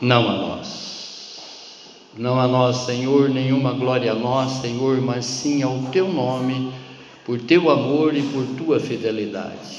[0.00, 0.88] não a nós.
[2.16, 6.72] Não a nós, Senhor, nenhuma glória a nós, Senhor, mas sim ao teu nome,
[7.24, 9.78] por teu amor e por tua fidelidade.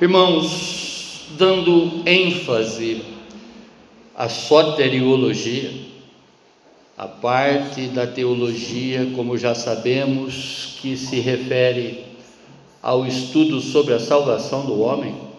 [0.00, 3.02] Irmãos, dando ênfase
[4.14, 5.70] à soteriologia,
[6.96, 12.04] a parte da teologia, como já sabemos, que se refere
[12.82, 15.31] ao estudo sobre a salvação do homem,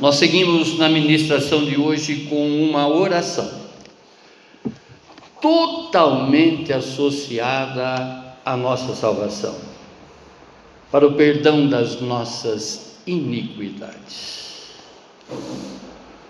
[0.00, 3.62] nós seguimos na ministração de hoje com uma oração
[5.40, 9.54] totalmente associada à nossa salvação,
[10.90, 14.72] para o perdão das nossas iniquidades.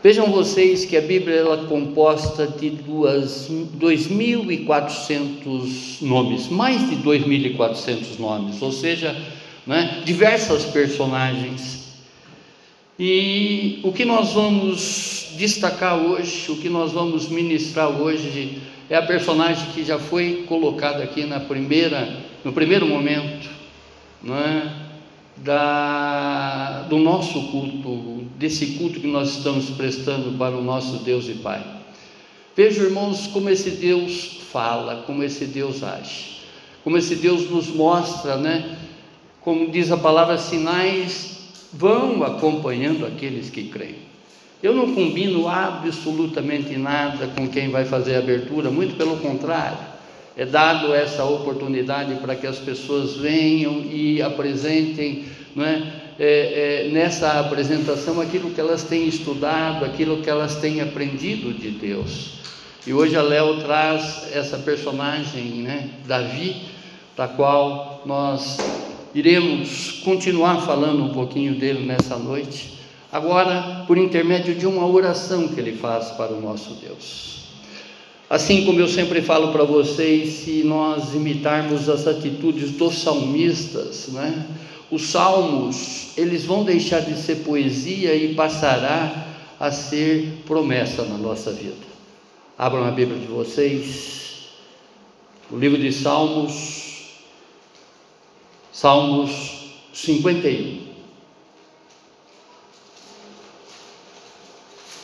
[0.03, 8.19] Vejam vocês que a Bíblia ela é composta de duas, 2.400 nomes, mais de 2.400
[8.19, 9.17] nomes, ou seja,
[9.67, 11.84] né, diversas personagens
[12.99, 19.03] e o que nós vamos destacar hoje, o que nós vamos ministrar hoje, é a
[19.03, 23.49] personagem que já foi colocada aqui na primeira, no primeiro momento,
[24.23, 24.85] não é?
[25.37, 31.35] da, do nosso culto, desse culto que nós estamos prestando para o nosso Deus e
[31.35, 31.65] Pai.
[32.57, 36.43] Veja, irmãos, como esse Deus fala, como esse Deus age,
[36.85, 38.79] como esse Deus nos mostra, né?
[39.41, 41.34] Como diz a palavra, sinais
[41.77, 44.05] vão acompanhando aqueles que creem.
[44.63, 49.77] Eu não combino absolutamente nada com quem vai fazer a abertura, muito pelo contrário,
[50.37, 56.05] é dado essa oportunidade para que as pessoas venham e apresentem, não é?
[56.17, 61.71] É, é, nessa apresentação aquilo que elas têm estudado, aquilo que elas têm aprendido de
[61.71, 62.35] Deus.
[62.87, 66.57] E hoje a Léo traz essa personagem, né, Davi,
[67.17, 68.59] da qual nós
[69.15, 72.75] iremos continuar falando um pouquinho dele nessa noite,
[73.13, 77.35] agora por intermédio de uma oração que ele faz para o nosso Deus.
[78.29, 84.47] Assim como eu sempre falo para vocês, se nós imitarmos as atitudes dos salmistas, né?
[84.91, 91.53] Os salmos, eles vão deixar de ser poesia e passará a ser promessa na nossa
[91.53, 91.75] vida.
[92.59, 94.49] Abram a Bíblia de vocês,
[95.51, 96.84] o livro de Salmos,
[98.75, 100.85] Salmos 51.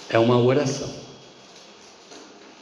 [0.09, 0.93] É uma oração.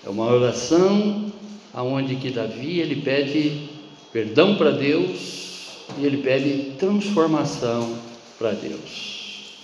[0.04, 1.32] É uma oração
[1.72, 3.70] aonde que Davi ele pede
[4.12, 7.98] perdão para Deus e ele pede transformação
[8.38, 9.56] para Deus.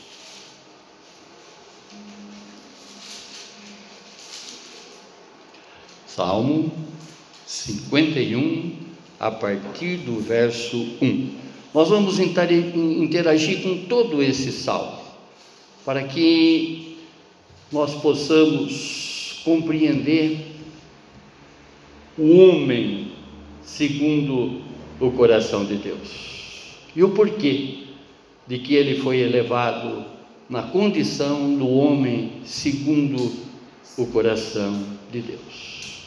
[6.07, 6.73] Salmo
[7.47, 8.94] 51
[9.25, 11.31] a partir do verso 1.
[11.73, 14.99] Nós vamos interagir com todo esse salmo,
[15.83, 16.99] para que
[17.73, 20.47] nós possamos compreender
[22.19, 23.13] o homem
[23.63, 24.61] segundo
[25.01, 27.79] o coração de Deus e o porquê
[28.47, 30.05] de que ele foi elevado
[30.51, 33.33] na condição do homem segundo
[33.97, 36.05] o coração de Deus.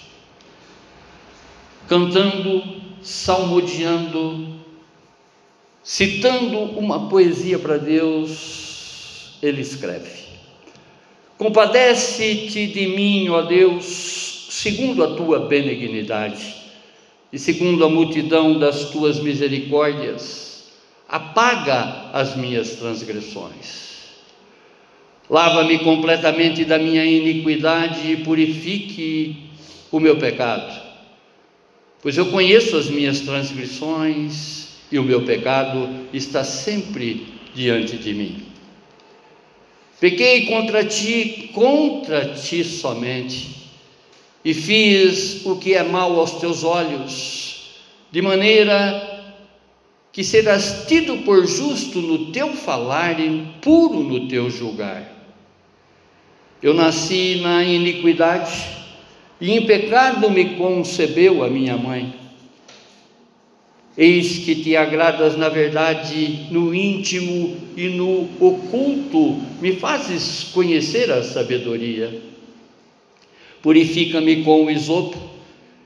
[1.88, 4.56] Cantando salmodiando,
[5.84, 10.26] citando uma poesia para Deus, ele escreve:
[11.38, 16.56] Compadece-te de mim, ó Deus, segundo a tua benignidade
[17.32, 20.70] e segundo a multidão das tuas misericórdias,
[21.08, 23.88] apaga as minhas transgressões.
[25.30, 29.50] Lava-me completamente da minha iniquidade e purifique
[29.92, 30.87] o meu pecado
[32.02, 38.46] pois eu conheço as minhas transgressões e o meu pecado está sempre diante de mim.
[40.00, 43.56] Pequei contra ti, contra ti somente,
[44.46, 47.82] e fiz o que é mal aos teus olhos,
[48.12, 49.16] de maneira
[50.12, 55.16] que serás tido por justo no teu falar e puro no teu julgar.
[56.62, 58.77] Eu nasci na iniquidade,
[59.40, 62.14] e em pecado me concebeu a minha mãe.
[63.98, 71.24] Eis que te agradas na verdade no íntimo e no oculto, me fazes conhecer a
[71.24, 72.22] sabedoria.
[73.62, 75.18] Purifica-me com o isopo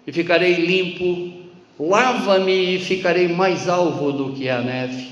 [0.05, 1.31] e ficarei limpo,
[1.79, 5.07] lava-me e ficarei mais alvo do que a neve.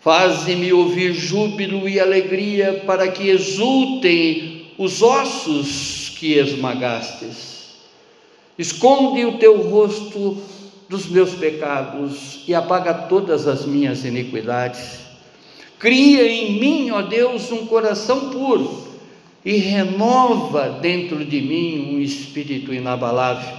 [0.00, 7.72] Faze-me ouvir júbilo e alegria para que exultem os ossos que esmagastes.
[8.56, 10.40] Esconde o teu rosto
[10.88, 15.00] dos meus pecados e apaga todas as minhas iniquidades.
[15.80, 18.86] Cria em mim, ó Deus, um coração puro
[19.44, 23.56] e renova dentro de mim um espírito inabalável.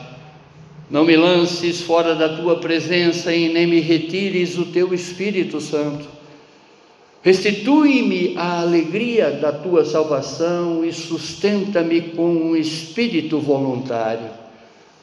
[0.90, 6.08] Não me lances fora da tua presença e nem me retires o teu Espírito Santo.
[7.24, 14.30] Restitui-me a alegria da tua salvação e sustenta-me com um espírito voluntário.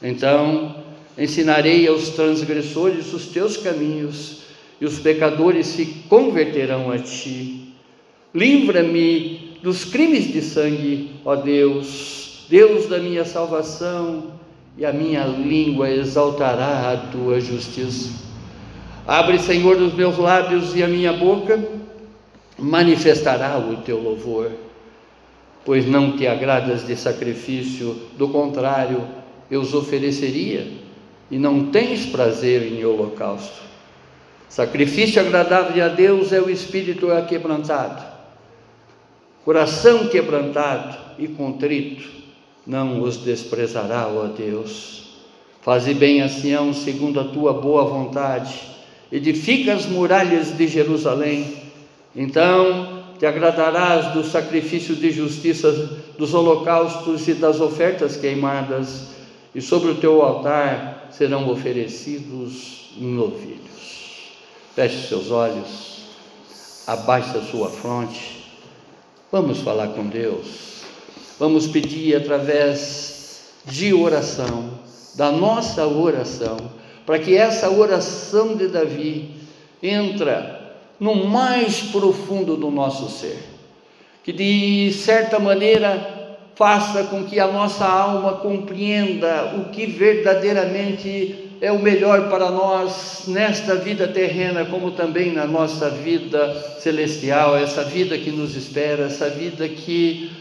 [0.03, 0.75] Então,
[1.17, 4.43] ensinarei aos transgressores os teus caminhos
[4.79, 7.73] e os pecadores se converterão a ti.
[8.35, 14.33] Livra-me dos crimes de sangue, ó Deus, Deus da minha salvação
[14.77, 18.11] e a minha língua exaltará a tua justiça.
[19.07, 21.80] Abre, Senhor, os meus lábios e a minha boca
[22.61, 24.51] manifestará o teu louvor,
[25.65, 29.07] pois não te agradas de sacrifício, do contrário,
[29.49, 30.67] eu os ofereceria,
[31.29, 33.61] e não tens prazer em holocausto.
[34.47, 38.03] Sacrifício agradável a Deus é o espírito aquebrantado,
[39.43, 42.21] coração quebrantado e contrito
[42.65, 45.09] não os desprezará, ó Deus.
[45.61, 48.53] Faze bem a Sião segundo a tua boa vontade,
[49.11, 51.60] edifica as muralhas de Jerusalém,
[52.15, 55.71] então te agradarás do sacrifício de justiça,
[56.17, 59.09] dos holocaustos e das ofertas queimadas,
[59.53, 64.37] e sobre o teu altar serão oferecidos novilhos.
[64.73, 66.05] Feche seus olhos,
[66.87, 68.45] abaixe a sua fronte,
[69.31, 70.71] vamos falar com Deus.
[71.41, 74.79] Vamos pedir através de oração,
[75.15, 76.57] da nossa oração,
[77.05, 79.35] para que essa oração de Davi
[79.81, 80.60] entra
[81.01, 83.39] no mais profundo do nosso ser,
[84.23, 91.71] que de certa maneira faça com que a nossa alma compreenda o que verdadeiramente é
[91.71, 98.15] o melhor para nós nesta vida terrena, como também na nossa vida celestial, essa vida
[98.15, 100.31] que nos espera, essa vida que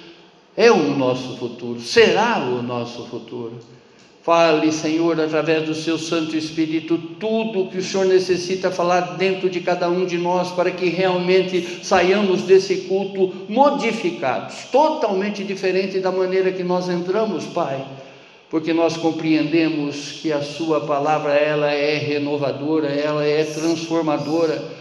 [0.54, 3.79] é o nosso futuro, será o nosso futuro.
[4.22, 9.48] Fale, Senhor, através do seu Santo Espírito, tudo o que o Senhor necessita falar dentro
[9.48, 16.12] de cada um de nós, para que realmente saiamos desse culto modificados, totalmente diferente da
[16.12, 17.82] maneira que nós entramos, Pai,
[18.50, 24.80] porque nós compreendemos que a Sua palavra ela é renovadora, ela é transformadora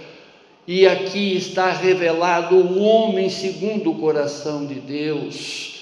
[0.72, 5.82] e aqui está revelado o homem segundo o coração de Deus.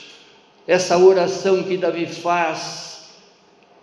[0.66, 2.97] Essa oração que Davi faz,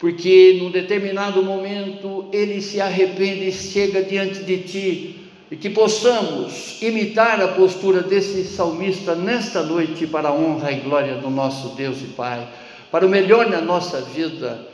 [0.04, 6.82] porque num determinado momento ele se arrepende e chega diante de ti, e que possamos
[6.82, 12.02] imitar a postura desse salmista nesta noite para a honra e glória do nosso Deus
[12.02, 12.46] e Pai,
[12.90, 14.68] para o melhor na nossa vida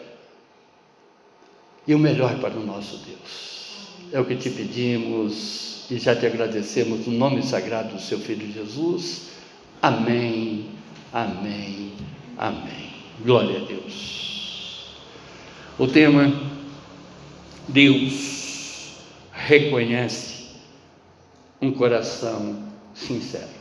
[1.86, 3.86] e o melhor para o nosso Deus.
[4.12, 8.52] É o que te pedimos e já te agradecemos no nome sagrado do seu Filho
[8.52, 9.28] Jesus.
[9.80, 10.66] Amém,
[11.12, 11.92] amém,
[12.36, 12.90] amém.
[13.24, 14.29] Glória a Deus.
[15.80, 16.32] O tema:
[17.66, 18.98] Deus
[19.32, 20.44] reconhece
[21.60, 22.62] um coração
[22.94, 23.58] sincero.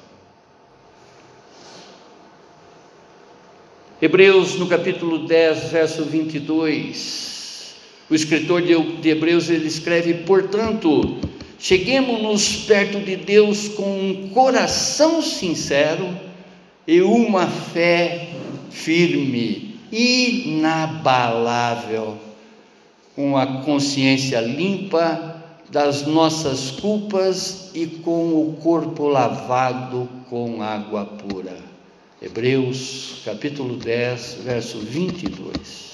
[4.01, 7.75] Hebreus, no capítulo 10, verso 22,
[8.09, 11.17] o escritor de Hebreus ele escreve: Portanto,
[11.59, 16.17] Cheguemos-nos perto de Deus com um coração sincero
[16.87, 18.29] e uma fé
[18.71, 21.49] firme, inabalável,
[23.15, 31.57] com a consciência limpa das nossas culpas e com o corpo lavado com água pura.
[32.21, 35.89] Hebreus capítulo 10, verso 22.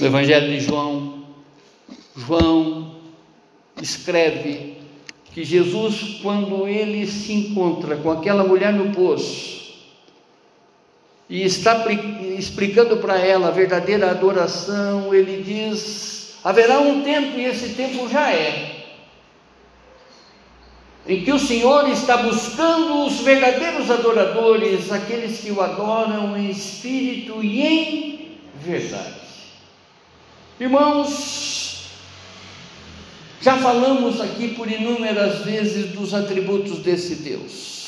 [0.00, 1.24] No Evangelho de João,
[2.16, 2.96] João
[3.80, 4.78] escreve
[5.32, 9.59] que Jesus, quando ele se encontra com aquela mulher no poço,
[11.30, 11.86] e está
[12.36, 18.32] explicando para ela a verdadeira adoração, ele diz: haverá um tempo, e esse tempo já
[18.32, 18.86] é,
[21.06, 27.42] em que o Senhor está buscando os verdadeiros adoradores, aqueles que o adoram em espírito
[27.44, 29.20] e em verdade.
[30.58, 31.90] Irmãos,
[33.40, 37.79] já falamos aqui por inúmeras vezes dos atributos desse Deus,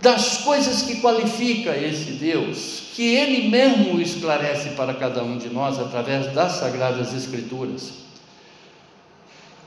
[0.00, 5.78] das coisas que qualifica esse Deus, que Ele mesmo esclarece para cada um de nós
[5.78, 8.04] através das Sagradas Escrituras.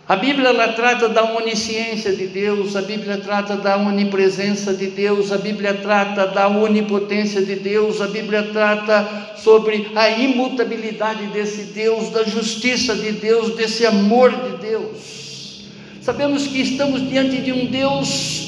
[0.07, 5.33] A Bíblia ela trata da onisciência de Deus, a Bíblia trata da onipresença de Deus,
[5.33, 12.09] a Bíblia trata da onipotência de Deus, a Bíblia trata sobre a imutabilidade desse Deus,
[12.09, 15.65] da justiça de Deus, desse amor de Deus.
[16.01, 18.47] Sabemos que estamos diante de um Deus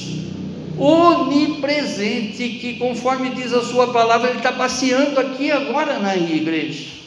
[0.79, 7.00] onipresente, que conforme diz a sua palavra, Ele está passeando aqui agora na igreja.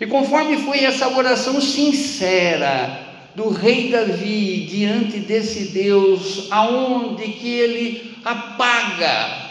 [0.00, 8.16] E conforme foi essa oração sincera do rei Davi diante desse Deus, aonde que ele
[8.24, 9.48] apaga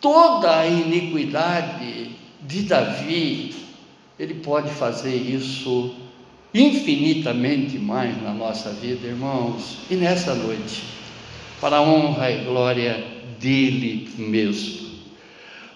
[0.00, 2.10] toda a iniquidade
[2.42, 3.54] de Davi,
[4.18, 5.94] ele pode fazer isso
[6.54, 10.82] infinitamente mais na nossa vida, irmãos, e nessa noite,
[11.60, 13.04] para a honra e glória
[13.40, 14.88] dele mesmo.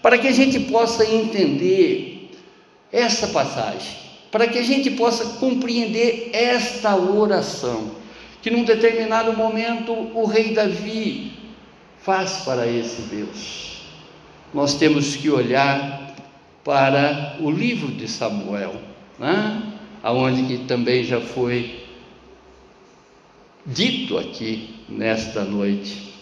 [0.00, 2.30] Para que a gente possa entender
[2.92, 3.96] essa passagem,
[4.30, 7.92] para que a gente possa compreender esta oração,
[8.40, 11.32] que num determinado momento o rei Davi
[12.02, 13.82] faz para esse Deus.
[14.52, 16.14] Nós temos que olhar
[16.64, 18.74] para o livro de Samuel,
[19.18, 19.62] né?
[20.02, 21.84] aonde que também já foi
[23.64, 26.12] dito aqui nesta noite.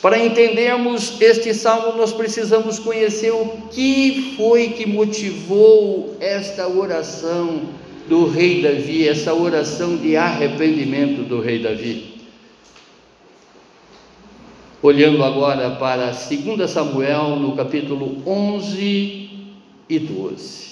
[0.00, 7.62] Para entendermos este salmo, nós precisamos conhecer o que foi que motivou esta oração
[8.08, 12.14] do rei Davi, essa oração de arrependimento do rei Davi.
[14.82, 19.30] Olhando agora para 2 Samuel, no capítulo 11
[19.88, 20.66] e 12.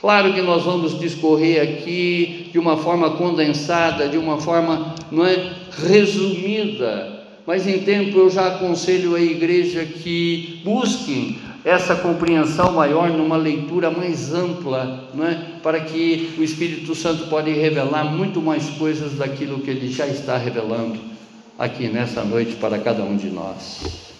[0.00, 5.61] Claro que nós vamos discorrer aqui de uma forma condensada, de uma forma não é
[5.78, 13.36] resumida, mas em tempo eu já aconselho a igreja que busquem essa compreensão maior numa
[13.36, 15.52] leitura mais ampla, não é?
[15.62, 20.36] para que o Espírito Santo pode revelar muito mais coisas daquilo que ele já está
[20.36, 20.98] revelando
[21.58, 24.10] aqui nessa noite para cada um de nós.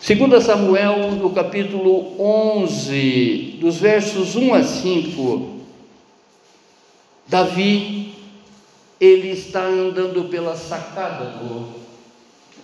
[0.00, 5.58] Segundo Samuel, no capítulo 11, dos versos 1 a 5,
[7.28, 8.07] Davi
[9.00, 11.72] ele está andando pela sacada do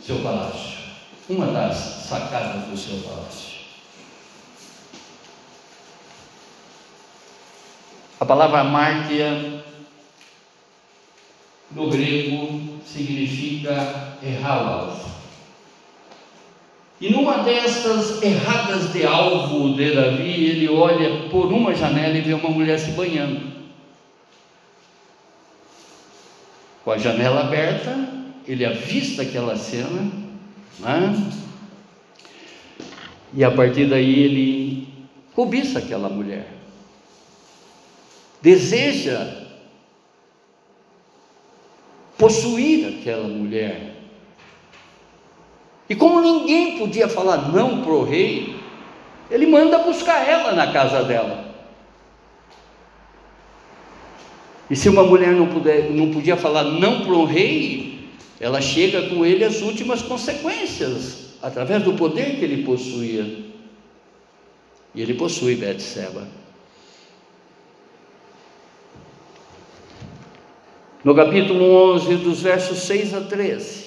[0.05, 0.79] seu palácio,
[1.29, 3.55] uma das sacadas do seu palácio.
[8.19, 9.62] A palavra mártia
[11.71, 14.97] no grego significa errá
[17.00, 22.35] E numa dessas erradas de alvo de Davi, ele olha por uma janela e vê
[22.35, 23.54] uma mulher se banhando.
[26.85, 27.97] Com a janela aberta,
[28.47, 30.12] ele avista aquela cena,
[30.79, 31.33] né?
[33.33, 34.88] e a partir daí ele
[35.35, 36.47] cobiça aquela mulher,
[38.43, 39.45] deseja
[42.19, 43.95] possuir aquela mulher.
[45.88, 48.57] E como ninguém podia falar não para o rei,
[49.31, 51.44] ele manda buscar ela na casa dela.
[54.71, 58.09] E se uma mulher não, puder, não podia falar não para o rei,
[58.40, 63.44] ela chega com ele às últimas consequências, através do poder que ele possuía.
[64.94, 66.26] E ele possui Betseba.
[71.02, 73.85] No capítulo 11, dos versos 6 a 13,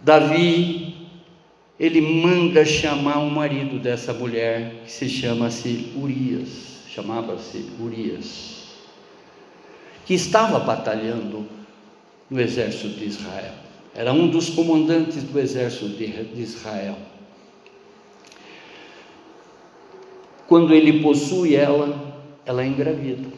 [0.00, 1.08] Davi,
[1.80, 8.63] ele manda chamar o marido dessa mulher, que se chama-se Urias, chamava-se Urias,
[10.04, 11.46] que estava batalhando
[12.30, 13.52] no exército de Israel,
[13.94, 16.96] era um dos comandantes do exército de Israel.
[20.46, 23.28] Quando ele possui ela, ela é engravida.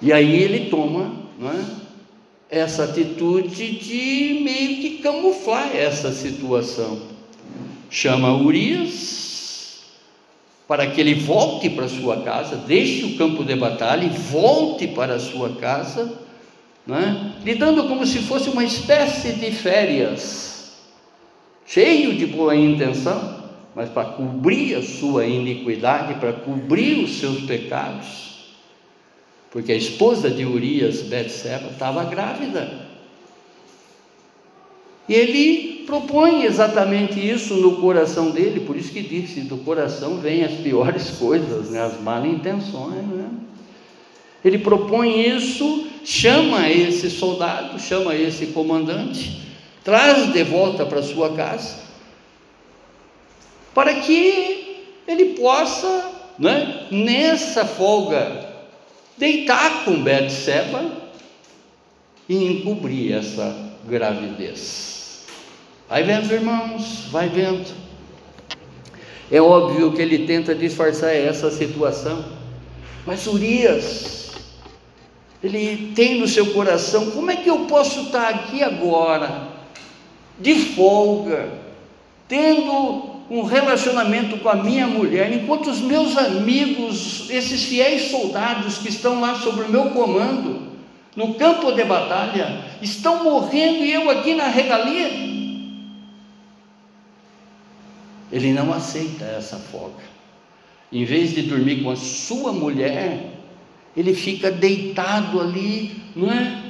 [0.00, 1.12] E aí ele toma
[2.50, 7.02] é, essa atitude de meio que camuflar essa situação.
[7.90, 9.29] Chama Urias
[10.70, 15.18] para que ele volte para sua casa, deixe o campo de batalha e volte para
[15.18, 16.16] sua casa,
[16.86, 20.76] né, lhe dando como se fosse uma espécie de férias,
[21.66, 23.40] cheio de boa intenção,
[23.74, 28.30] mas para cobrir a sua iniquidade, para cobrir os seus pecados
[29.50, 32.86] porque a esposa de Urias, Betseba, estava grávida.
[35.08, 40.44] E ele propõe exatamente isso no coração dele, por isso que disse: do coração vêm
[40.44, 41.82] as piores coisas, né?
[41.82, 43.04] as mal intenções.
[43.06, 43.28] Né?
[44.44, 49.42] Ele propõe isso, chama esse soldado, chama esse comandante,
[49.82, 51.78] traz de volta para sua casa,
[53.74, 58.48] para que ele possa, né, nessa folga
[59.18, 60.90] deitar com Betseba
[62.28, 64.99] e encobrir essa gravidez.
[65.90, 67.66] Vai vendo, irmãos, vai vendo.
[69.28, 72.24] É óbvio que ele tenta disfarçar essa situação,
[73.04, 74.30] Mas Urias,
[75.42, 79.48] ele tem no seu coração: como é que eu posso estar aqui agora,
[80.38, 81.48] de folga,
[82.28, 88.90] tendo um relacionamento com a minha mulher, enquanto os meus amigos, esses fiéis soldados que
[88.90, 90.68] estão lá sob o meu comando,
[91.16, 95.39] no campo de batalha, estão morrendo e eu aqui na regalia?
[98.30, 100.02] Ele não aceita essa folga.
[100.92, 103.34] Em vez de dormir com a sua mulher,
[103.96, 106.62] ele fica deitado ali, não é?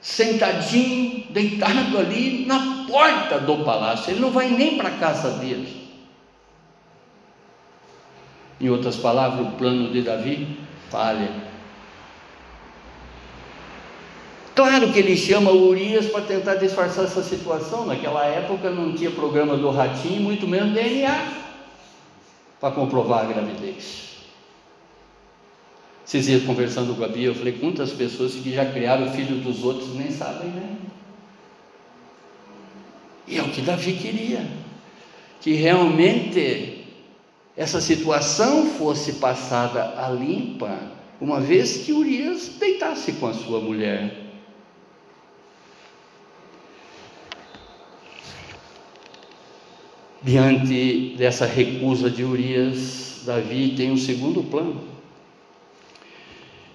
[0.00, 4.12] Sentadinho, deitado ali na porta do palácio.
[4.12, 5.86] Ele não vai nem para a casa dele.
[8.60, 10.56] Em outras palavras, o plano de Davi
[10.90, 11.45] falha.
[14.56, 17.84] Claro que ele chama Urias para tentar disfarçar essa situação.
[17.84, 21.44] Naquela época não tinha programa do ratinho, muito menos DNA
[22.58, 24.16] para comprovar a gravidez.
[26.02, 29.36] Vocês iam conversando com a Bia, eu falei, quantas pessoas que já criaram o filho
[29.42, 30.76] dos outros nem sabem, né?
[33.28, 34.46] E é o que Davi queria,
[35.42, 36.86] que realmente
[37.54, 40.78] essa situação fosse passada a limpa,
[41.20, 44.25] uma vez que Urias deitasse com a sua mulher.
[50.26, 54.80] Diante dessa recusa de Urias, Davi tem um segundo plano.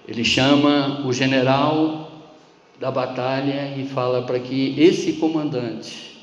[0.08, 2.10] Ele chama o general
[2.80, 6.16] da batalha e fala para que esse comandante,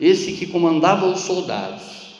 [0.00, 2.14] esse que comandava os soldados,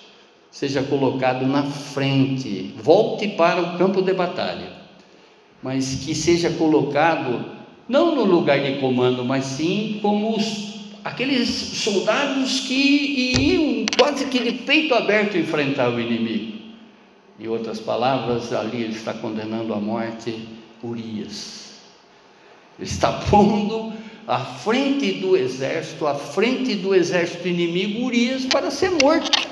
[0.51, 4.73] seja colocado na frente, volte para o campo de batalha,
[5.63, 7.45] mas que seja colocado
[7.89, 10.78] não no lugar de comando, mas sim como os
[11.09, 16.59] aqueles soldados que iam quase que de peito aberto enfrentar o inimigo.
[17.41, 20.47] Em outras palavras, ali ele está condenando à morte
[20.83, 21.81] Urias.
[22.79, 23.93] Ele está pondo
[24.27, 29.49] à frente do exército, à frente do exército inimigo, Urias para ser morto.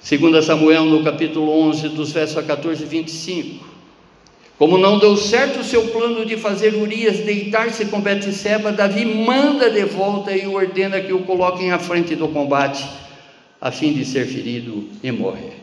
[0.00, 3.77] Segundo Samuel, no capítulo 11, dos versos 14 e 25.
[4.58, 9.70] Como não deu certo o seu plano de fazer Urias deitar-se com Betseba, Davi manda
[9.70, 12.84] de volta e ordena que o coloquem à frente do combate,
[13.60, 15.56] a fim de ser ferido e morrer.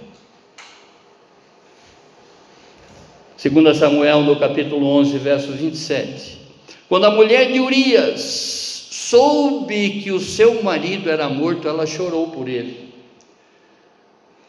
[3.35, 6.39] Segundo Samuel, no capítulo 11, verso 27.
[6.87, 12.47] Quando a mulher de Urias soube que o seu marido era morto, ela chorou por
[12.47, 12.84] ele.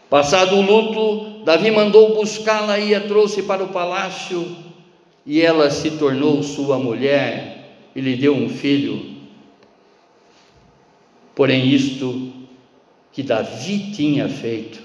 [0.08, 4.56] Passado o luto, Davi mandou buscá-la e a trouxe para o palácio,
[5.24, 9.16] e ela se tornou sua mulher e lhe deu um filho.
[11.34, 12.32] Porém, isto
[13.12, 14.80] que Davi tinha feito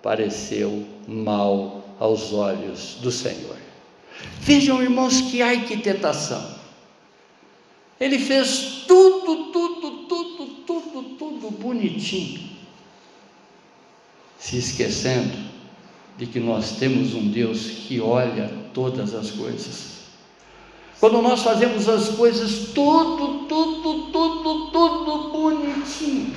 [0.00, 3.56] pareceu mal aos olhos do Senhor.
[4.40, 6.62] Vejam, irmãos, que arquitetação.
[7.98, 12.51] Ele fez tudo, tudo, tudo, tudo, tudo bonitinho
[14.42, 15.38] se esquecendo
[16.18, 19.92] de que nós temos um Deus que olha todas as coisas.
[20.98, 26.34] Quando nós fazemos as coisas tudo, tudo, tudo, tudo bonitinho,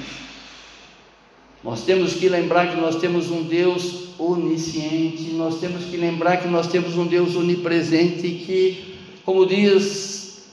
[1.64, 6.48] nós temos que lembrar que nós temos um Deus onisciente, nós temos que lembrar que
[6.48, 10.44] nós temos um Deus onipresente que, como diz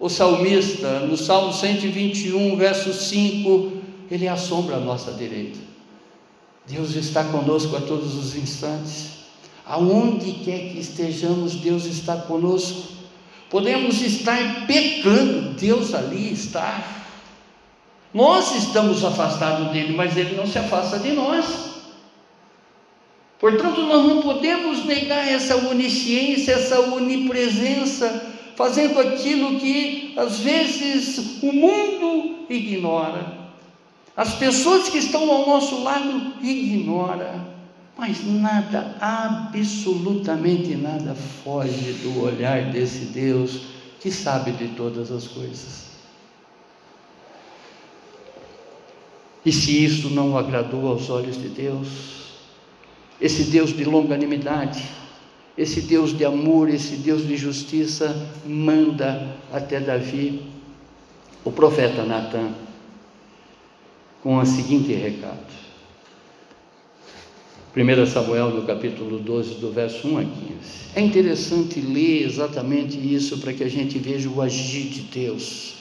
[0.00, 3.72] o salmista no Salmo 121, verso 5,
[4.10, 5.65] ele assombra a nossa direita.
[6.68, 9.10] Deus está conosco a todos os instantes.
[9.64, 12.94] Aonde quer que estejamos, Deus está conosco.
[13.48, 16.84] Podemos estar pecando, Deus ali está.
[18.12, 21.66] Nós estamos afastados dele, mas ele não se afasta de nós.
[23.38, 31.52] Portanto, nós não podemos negar essa onisciência, essa onipresença, fazendo aquilo que às vezes o
[31.52, 33.35] mundo ignora.
[34.16, 37.54] As pessoas que estão ao nosso lado ignoram,
[37.98, 43.60] mas nada, absolutamente nada foge do olhar desse Deus
[44.00, 45.86] que sabe de todas as coisas.
[49.44, 51.86] E se isso não agradou aos olhos de Deus,
[53.20, 54.82] esse Deus de longanimidade,
[55.56, 60.42] esse Deus de amor, esse Deus de justiça, manda até Davi,
[61.44, 62.65] o profeta Natan,
[64.26, 65.38] com o seguinte recado.
[67.76, 70.30] 1 Samuel, no capítulo 12, do verso 1 a 15.
[70.96, 75.76] É interessante ler exatamente isso para que a gente veja o agir de Deus.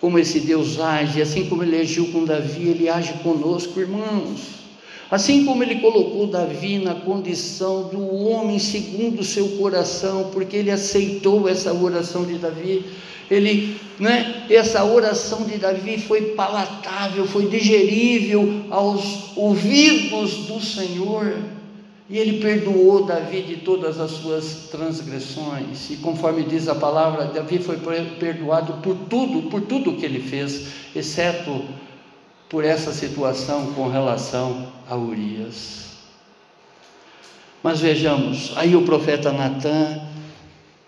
[0.00, 4.40] como esse Deus age, assim como ele agiu com Davi, ele age conosco, irmãos.
[5.10, 10.70] Assim como ele colocou Davi na condição do homem segundo o seu coração, porque ele
[10.70, 12.82] aceitou essa oração de Davi,
[13.30, 21.38] ele, né, essa oração de Davi foi palatável, foi digerível aos ouvidos do Senhor.
[22.08, 25.90] E ele perdoou Davi de todas as suas transgressões.
[25.90, 27.78] E conforme diz a palavra, Davi foi
[28.18, 30.66] perdoado por tudo, por tudo que ele fez,
[30.96, 31.64] exceto
[32.48, 35.90] por essa situação com relação a Urias.
[37.62, 40.02] Mas vejamos, aí o profeta Natan,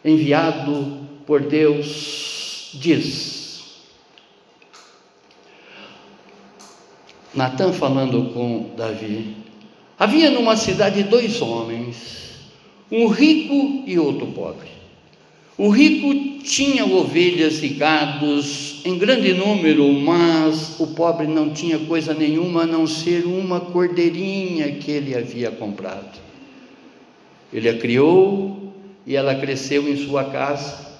[0.04, 3.62] enviado por Deus, diz:
[7.34, 9.42] Natan falando com Davi,
[10.02, 12.32] Havia numa cidade dois homens,
[12.90, 14.66] um rico e outro pobre.
[15.56, 22.12] O rico tinha ovelhas e gados em grande número, mas o pobre não tinha coisa
[22.12, 26.18] nenhuma a não ser uma cordeirinha que ele havia comprado.
[27.52, 28.74] Ele a criou
[29.06, 30.91] e ela cresceu em sua casa,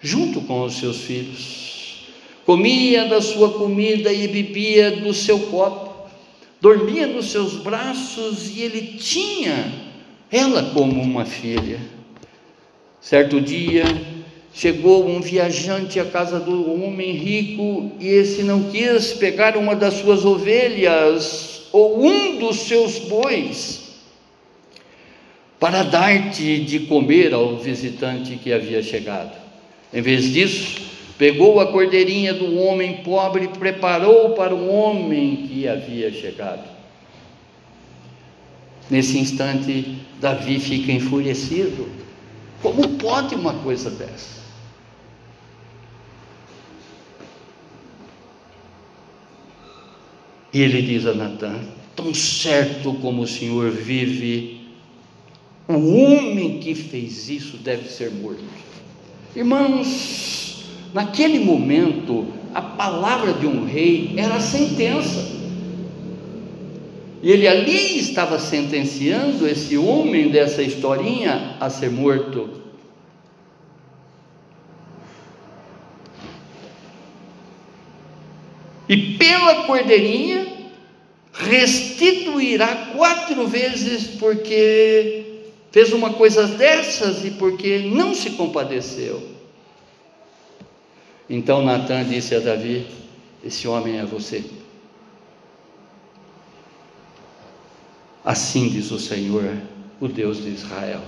[0.00, 2.06] junto com os seus filhos.
[2.46, 5.90] Comia da sua comida e bebia do seu copo
[6.60, 9.72] dormia nos seus braços e ele tinha
[10.30, 11.80] ela como uma filha.
[13.00, 13.84] Certo dia,
[14.52, 19.94] chegou um viajante à casa do homem rico e esse não quis pegar uma das
[19.94, 23.80] suas ovelhas ou um dos seus bois
[25.58, 29.39] para dar-te de comer ao visitante que havia chegado.
[29.92, 35.68] Em vez disso, Pegou a cordeirinha do homem pobre e preparou para o homem que
[35.68, 36.66] havia chegado.
[38.88, 41.90] Nesse instante, Davi fica enfurecido.
[42.62, 44.40] Como pode uma coisa dessa?
[50.54, 51.60] E ele diz a Natan:
[51.94, 54.70] Tão certo como o Senhor vive,
[55.68, 58.59] o homem que fez isso deve ser morto.
[59.34, 60.20] Irmãos,
[60.92, 65.38] Naquele momento, a palavra de um rei era a sentença.
[67.22, 72.60] E ele ali estava sentenciando esse homem dessa historinha a ser morto.
[78.88, 80.46] E pela cordeirinha
[81.32, 85.29] restituirá quatro vezes porque
[85.70, 89.22] fez uma coisa dessas e porque não se compadeceu.
[91.28, 92.86] Então Natan disse a Davi:
[93.44, 94.44] Esse homem é você.
[98.24, 99.56] Assim diz o Senhor,
[100.00, 101.00] o Deus de Israel.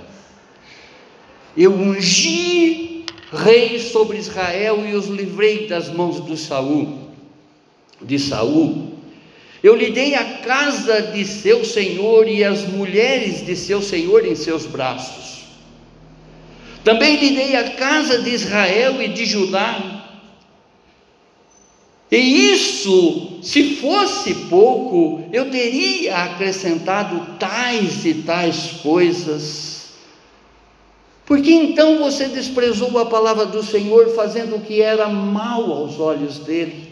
[1.56, 7.10] Eu ungi rei sobre Israel e os livrei das mãos do Saul,
[8.00, 8.91] de Saul.
[9.62, 14.34] Eu lhe dei a casa de seu senhor e as mulheres de seu senhor em
[14.34, 15.42] seus braços.
[16.82, 20.02] Também lhe dei a casa de Israel e de Judá
[22.12, 29.94] e isso, se fosse pouco, eu teria acrescentado tais e tais coisas.
[31.24, 36.38] Porque então você desprezou a palavra do Senhor, fazendo o que era mal aos olhos
[36.40, 36.91] dele.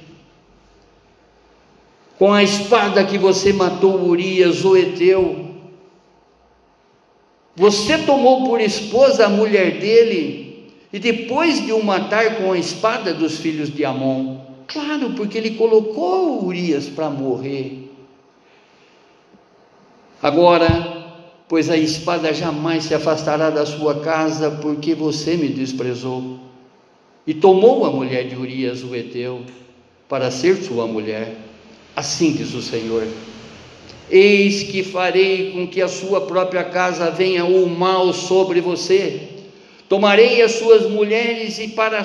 [2.20, 5.54] Com a espada que você matou Urias, o Eteu,
[7.56, 13.14] você tomou por esposa a mulher dele, e depois de o matar com a espada
[13.14, 17.90] dos filhos de Amon, Claro, porque ele colocou Urias para morrer.
[20.22, 20.68] Agora,
[21.48, 26.38] pois a espada jamais se afastará da sua casa, porque você me desprezou.
[27.26, 29.40] E tomou a mulher de Urias, o Eteu,
[30.06, 31.49] para ser sua mulher.
[32.00, 33.06] Assim diz o Senhor:
[34.08, 39.28] Eis que farei com que a sua própria casa venha o mal sobre você.
[39.86, 42.02] Tomarei as suas mulheres e para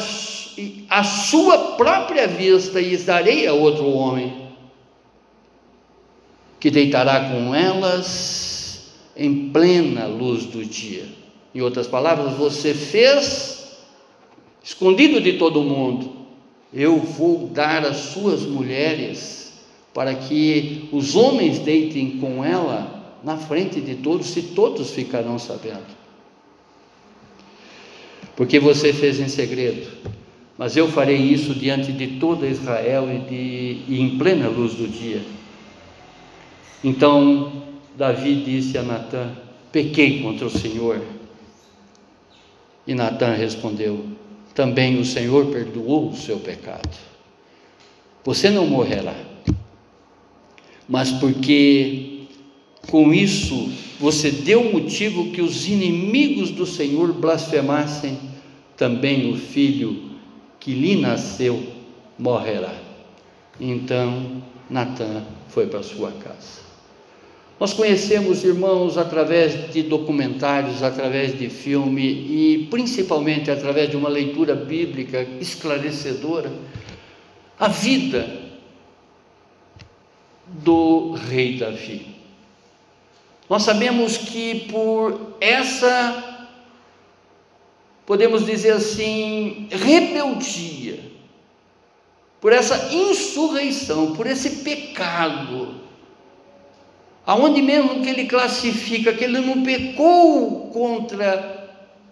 [0.90, 4.50] a sua própria vista e darei a outro homem,
[6.60, 11.06] que deitará com elas em plena luz do dia.
[11.54, 13.78] Em outras palavras, você fez
[14.62, 16.12] escondido de todo mundo.
[16.74, 19.45] Eu vou dar as suas mulheres
[19.96, 25.96] para que os homens deitem com ela na frente de todos e todos ficarão sabendo.
[28.36, 30.06] Porque você fez em segredo
[30.58, 34.88] mas eu farei isso diante de toda Israel e, de, e em plena luz do
[34.88, 35.22] dia.
[36.84, 37.64] Então
[37.98, 39.32] Davi disse a Natã:
[39.72, 41.02] Pequei contra o Senhor.
[42.88, 44.06] E Natã respondeu:
[44.54, 46.90] Também o Senhor perdoou o seu pecado.
[48.24, 49.35] você não morrerá.
[50.88, 52.16] Mas porque
[52.88, 53.70] com isso
[54.00, 58.18] você deu motivo que os inimigos do Senhor blasfemassem,
[58.78, 60.12] também o filho
[60.60, 61.62] que lhe nasceu
[62.20, 62.74] morrerá.
[63.60, 66.66] Então Natan foi para sua casa.
[67.58, 74.54] Nós conhecemos, irmãos, através de documentários, através de filme e principalmente através de uma leitura
[74.54, 76.52] bíblica esclarecedora,
[77.58, 78.45] a vida
[80.48, 82.16] do rei Davi.
[83.50, 86.48] Nós sabemos que por essa,
[88.06, 91.00] podemos dizer assim, rebeldia,
[92.42, 95.76] por essa insurreição, por esse pecado,
[97.26, 101.70] aonde mesmo que ele classifica que ele não pecou contra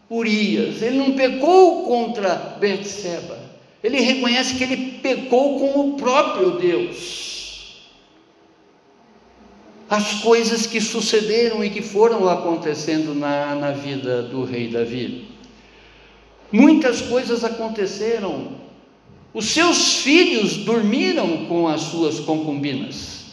[0.10, 3.40] Urias, ele não pecou contra Betseba,
[3.84, 7.34] ele reconhece que ele pecou com o próprio Deus.
[9.94, 15.26] As coisas que sucederam e que foram acontecendo na, na vida do rei Davi.
[16.52, 18.54] Muitas coisas aconteceram.
[19.36, 23.26] Os seus filhos dormiram com as suas concubinas.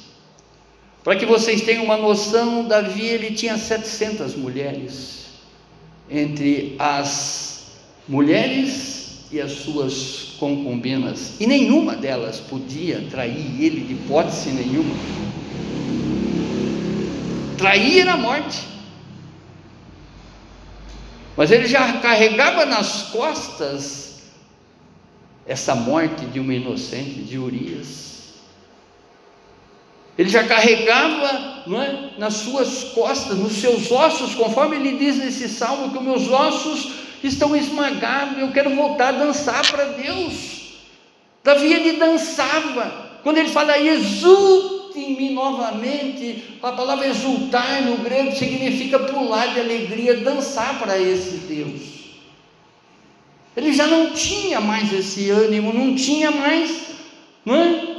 [1.02, 5.28] Para que vocês tenham uma noção, Davi ele tinha 700 mulheres.
[6.10, 14.50] Entre as mulheres e as suas concubinas, e nenhuma delas podia trair ele de hipótese
[14.50, 14.94] nenhuma.
[17.60, 18.58] Trair era morte.
[21.36, 24.22] Mas ele já carregava nas costas
[25.46, 28.30] essa morte de uma inocente, de Urias.
[30.16, 35.48] Ele já carregava não é, nas suas costas, nos seus ossos, conforme ele diz nesse
[35.48, 36.92] salmo, que os meus ossos
[37.22, 40.78] estão esmagados, eu quero voltar a dançar para Deus.
[41.44, 48.34] Davi ele dançava, quando ele fala exulte em mim novamente, a palavra exultar no grego
[48.34, 52.00] significa pular de alegria, dançar para esse Deus.
[53.56, 56.90] Ele já não tinha mais esse ânimo, não tinha mais,
[57.44, 57.90] não é?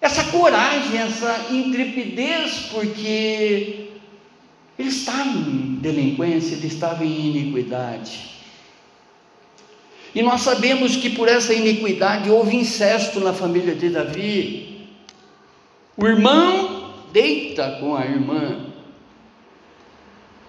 [0.00, 3.88] essa coragem, essa intrepidez, porque
[4.78, 8.30] ele estava em delinquência, ele estava em iniquidade.
[10.14, 14.69] E nós sabemos que por essa iniquidade houve incesto na família de Davi.
[15.96, 18.66] O irmão deita com a irmã.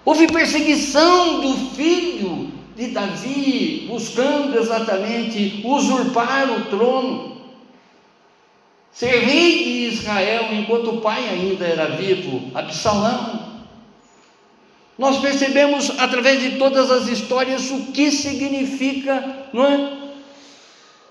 [0.06, 7.32] Houve perseguição do filho de Davi, buscando exatamente usurpar o trono
[8.92, 13.62] ser rei de Israel enquanto o pai ainda era vivo, Absalão.
[14.98, 19.98] Nós percebemos através de todas as histórias o que significa, não é?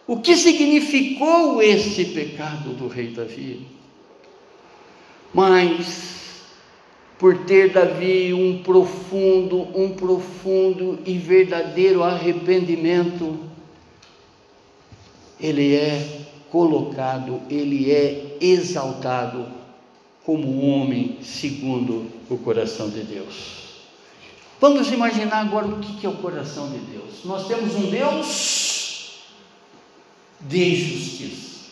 [0.07, 3.67] O que significou esse pecado do rei Davi?
[5.33, 6.11] Mas
[7.19, 13.39] por ter Davi um profundo, um profundo e verdadeiro arrependimento,
[15.39, 19.47] ele é colocado, ele é exaltado
[20.25, 23.61] como homem segundo o coração de Deus.
[24.59, 27.25] Vamos imaginar agora o que é o coração de Deus.
[27.25, 29.21] Nós temos um Deus
[30.41, 31.71] de justiça.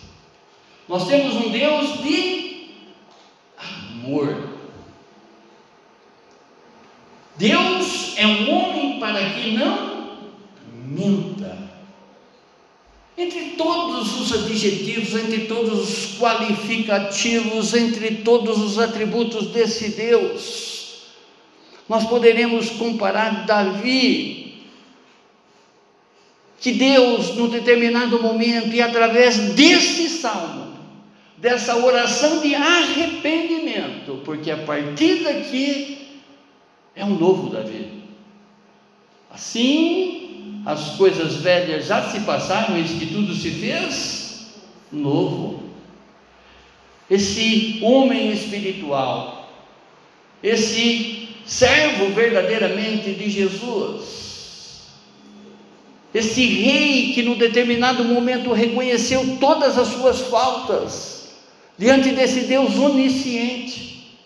[0.88, 2.47] Nós temos um Deus de
[7.36, 10.16] Deus é um homem para que não
[10.86, 11.56] minta.
[13.16, 21.02] Entre todos os adjetivos, entre todos os qualificativos, entre todos os atributos desse Deus,
[21.88, 24.62] nós poderemos comparar Davi,
[26.60, 30.67] que Deus, num determinado momento, e através desse salmo,
[31.40, 36.20] dessa oração de arrependimento, porque a partir daqui
[36.94, 38.02] é um novo Davi.
[39.30, 44.48] Assim as coisas velhas já se passaram, eis que tudo se fez
[44.92, 45.62] novo.
[47.08, 49.50] Esse homem espiritual,
[50.42, 54.88] esse servo verdadeiramente de Jesus,
[56.12, 61.17] esse rei que no determinado momento reconheceu todas as suas faltas
[61.78, 64.18] diante desse Deus onisciente,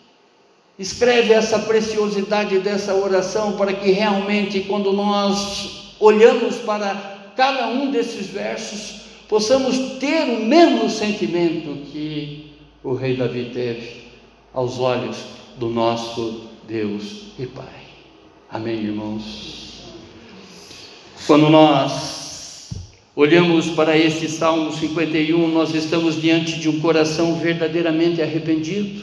[0.79, 8.27] escreve essa preciosidade dessa oração para que realmente, quando nós olhamos para cada um desses
[8.29, 14.03] versos, possamos ter o mesmo sentimento que o rei Davi teve
[14.53, 15.17] aos olhos
[15.59, 17.67] do nosso Deus e Pai.
[18.51, 19.93] Amém, irmãos?
[21.27, 22.22] Quando nós
[23.15, 29.03] olhamos para este Salmo 51, nós estamos diante de um coração verdadeiramente arrependido.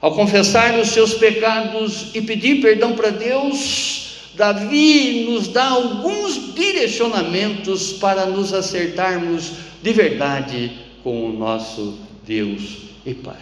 [0.00, 7.92] Ao confessar os seus pecados e pedir perdão para Deus, Davi nos dá alguns direcionamentos
[7.94, 9.52] para nos acertarmos
[9.82, 13.36] de verdade com o nosso Deus e Pai.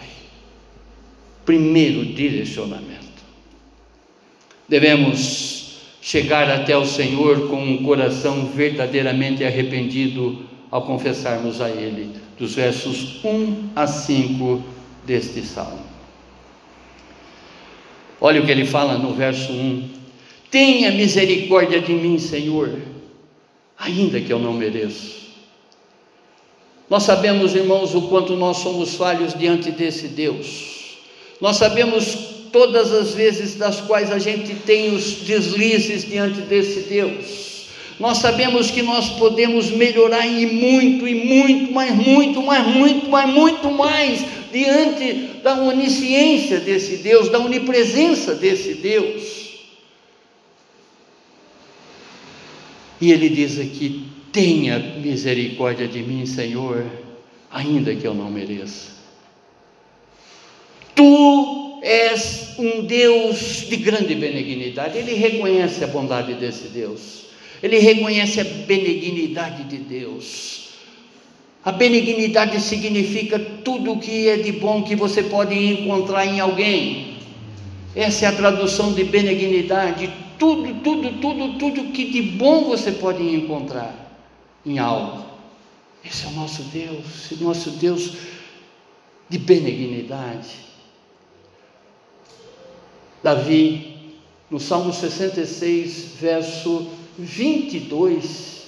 [1.45, 3.01] Primeiro direcionamento.
[4.67, 5.70] Devemos
[6.01, 10.39] chegar até o Senhor com um coração verdadeiramente arrependido
[10.71, 14.63] ao confessarmos a Ele, dos versos 1 a 5
[15.05, 15.91] deste salmo.
[18.19, 19.89] Olha o que ele fala no verso 1:
[20.49, 22.79] Tenha misericórdia de mim, Senhor,
[23.77, 25.21] ainda que eu não mereço.
[26.89, 30.97] Nós sabemos, irmãos, o quanto nós somos falhos diante desse Deus.
[31.39, 37.51] Nós sabemos todas as vezes das quais a gente tem os deslizes diante desse Deus.
[37.99, 43.29] Nós sabemos que nós podemos melhorar e muito, e muito, mas muito, mas muito, mas
[43.29, 49.51] muito mais diante da onisciência desse Deus, da onipresença desse Deus.
[52.99, 56.85] E ele diz aqui: tenha misericórdia de mim, Senhor,
[57.51, 58.91] ainda que eu não mereça.
[60.95, 64.97] Tu és um Deus de grande benignidade.
[64.97, 67.25] Ele reconhece a bondade desse Deus.
[67.61, 70.69] Ele reconhece a benignidade de Deus.
[71.63, 77.17] A benignidade significa tudo o que é de bom que você pode encontrar em alguém.
[77.95, 80.11] Essa é a tradução de benignidade.
[80.39, 83.93] Tudo, tudo, tudo, tudo que de bom você pode encontrar
[84.65, 85.25] em algo.
[86.03, 88.13] Esse é o nosso Deus, o nosso Deus
[89.29, 90.70] de benignidade.
[93.23, 94.15] Davi,
[94.49, 98.63] no Salmo 66, verso 22,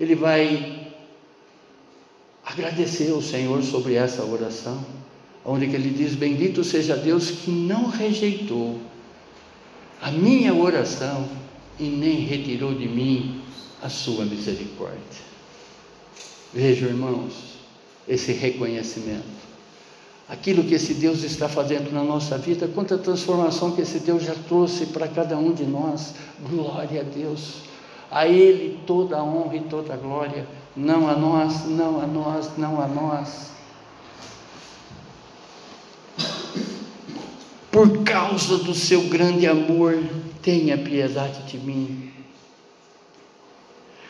[0.00, 0.92] ele vai
[2.44, 4.84] agradecer ao Senhor sobre essa oração,
[5.44, 8.80] onde ele diz: Bendito seja Deus que não rejeitou
[10.00, 11.28] a minha oração
[11.78, 13.42] e nem retirou de mim
[13.82, 15.22] a sua misericórdia.
[16.52, 17.34] Vejam, irmãos,
[18.08, 19.43] esse reconhecimento.
[20.28, 24.34] Aquilo que esse Deus está fazendo na nossa vida, quanta transformação que esse Deus já
[24.48, 26.14] trouxe para cada um de nós.
[26.48, 27.56] Glória a Deus.
[28.10, 32.56] A Ele toda a honra e toda a glória não a nós, não a nós,
[32.56, 33.50] não a nós.
[37.70, 40.02] Por causa do seu grande amor,
[40.42, 42.12] tenha piedade de mim.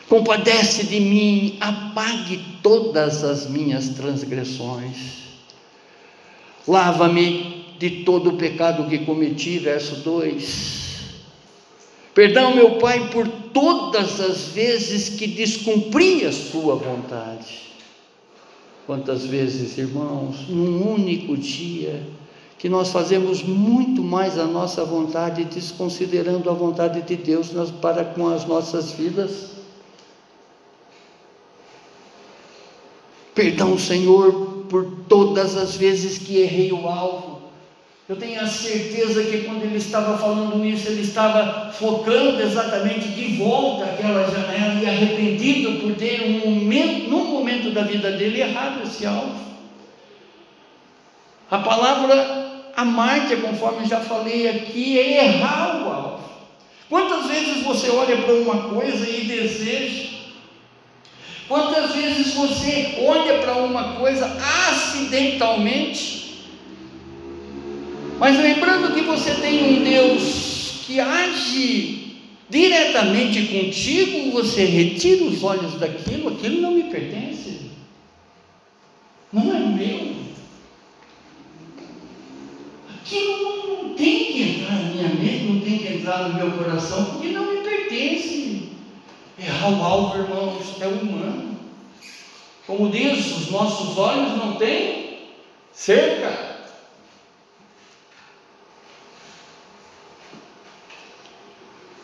[0.07, 5.24] Compadece de mim, apague todas as minhas transgressões.
[6.67, 10.85] Lava-me de todo o pecado que cometi, verso 2
[12.15, 17.73] Perdão, meu Pai, por todas as vezes que descumpri a Sua vontade.
[18.87, 22.01] Quantas vezes, irmãos, num único dia,
[22.57, 27.51] que nós fazemos muito mais a nossa vontade, desconsiderando a vontade de Deus
[27.81, 29.49] para com as nossas vidas.
[33.33, 37.35] Perdão, Senhor, por todas as vezes que errei o alvo
[38.07, 43.35] eu tenho a certeza que quando ele estava falando isso, ele estava focando exatamente de
[43.35, 48.83] volta aquela janela e arrependido por ter um momento, num momento da vida dele errado
[48.83, 49.33] esse alvo.
[51.49, 56.19] A palavra amarte, conforme já falei aqui, é errar o alvo.
[56.87, 60.14] Quantas vezes você olha para uma coisa e deseja?
[61.47, 64.25] Quantas vezes você olha para uma coisa
[64.69, 66.45] acidentalmente?
[68.17, 72.05] Mas lembrando que você tem um Deus que age
[72.49, 77.61] diretamente contigo, você retira os olhos daquilo, aquilo não me pertence,
[79.33, 80.15] não é meu.
[82.95, 87.05] Aquilo não, tem que entrar na minha mente, não tem que entrar no meu coração,
[87.05, 88.64] porque não me pertence.
[89.37, 91.57] É o alvo, irmãos, é humano.
[92.65, 95.29] Como diz, os nossos olhos não têm
[95.73, 96.55] cerca.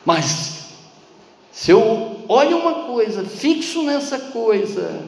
[0.05, 0.73] Mas
[1.51, 5.07] se eu olho uma coisa, fixo nessa coisa,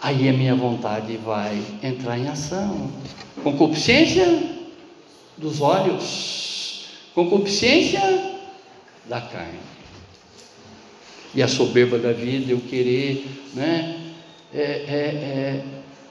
[0.00, 2.90] aí a minha vontade vai entrar em ação.
[3.42, 4.58] Concupiscência
[5.36, 8.31] dos olhos, concupiscência
[9.06, 9.60] da carne.
[11.34, 14.14] E a soberba da vida, eu querer né,
[14.54, 15.64] é, é, é,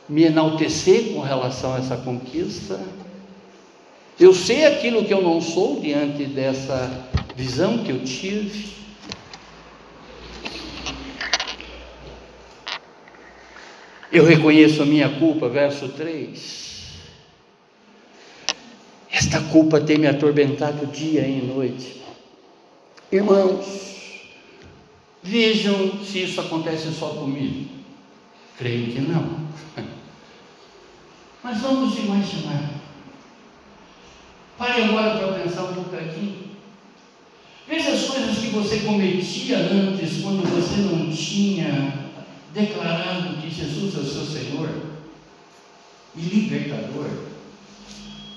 [0.10, 2.80] me enaltecer com relação a essa conquista.
[4.20, 8.72] Eu sei aquilo que eu não sou diante dessa visão que eu tive.
[14.12, 16.62] Eu reconheço a minha culpa, verso 3.
[19.12, 22.01] Esta culpa tem me atormentado dia e noite.
[23.12, 23.66] Irmãos,
[25.22, 27.70] vejam se isso acontece só comigo.
[28.58, 29.42] Creio que não.
[31.44, 32.72] Mas vamos imaginar.
[34.58, 36.52] Pare agora para pensar um bocadinho.
[37.68, 42.12] Veja as coisas que você cometia antes, quando você não tinha
[42.54, 44.70] declarado que Jesus é o seu Senhor
[46.16, 47.10] e libertador.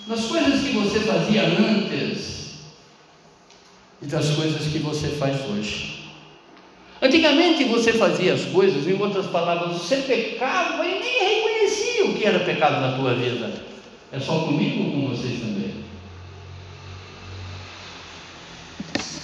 [0.08, 2.43] Das coisas que você fazia antes
[4.04, 6.04] e das coisas que você faz hoje.
[7.00, 12.24] Antigamente você fazia as coisas, em outras palavras, você pecava e nem reconhecia o que
[12.24, 13.52] era pecado na tua vida.
[14.12, 15.74] É só comigo ou com vocês também?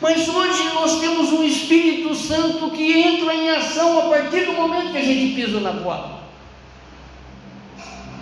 [0.01, 4.93] Mas hoje nós temos um Espírito Santo que entra em ação a partir do momento
[4.93, 6.21] que a gente pisa na bola.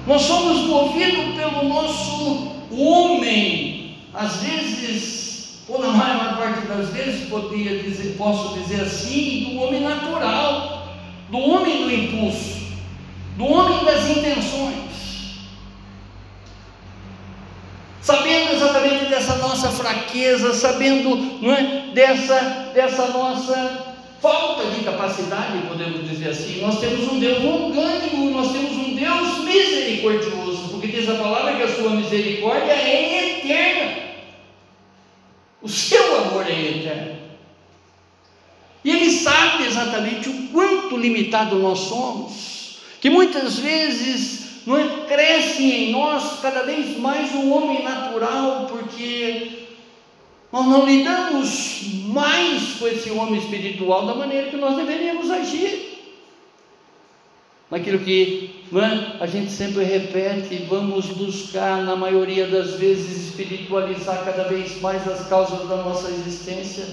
[0.07, 5.28] Nós somos movidos pelo nosso homem, às vezes,
[5.69, 10.89] ou na maior parte das vezes, podia dizer, posso dizer assim, do homem natural,
[11.31, 12.59] do homem do impulso,
[13.37, 14.89] do homem das intenções.
[18.09, 26.09] sabendo exatamente dessa nossa fraqueza, sabendo não é, dessa, dessa nossa falta de capacidade, podemos
[26.09, 26.62] dizer assim.
[26.62, 31.62] Nós temos um Deus orgânico, nós temos um Deus misericordioso, porque diz a palavra que
[31.64, 34.08] a sua misericórdia é eterna,
[35.63, 37.19] o seu amor é eterno.
[38.85, 45.07] E Ele sabe exatamente o quanto limitado nós somos, que muitas vezes não é?
[45.07, 49.67] cresce em nós cada vez mais o homem natural, porque
[50.53, 55.88] nós não lidamos mais com esse homem espiritual da maneira que nós deveríamos agir.
[57.71, 59.23] Naquilo que é?
[59.23, 65.29] a gente sempre repete, vamos buscar, na maioria das vezes, espiritualizar cada vez mais as
[65.29, 66.87] causas da nossa existência.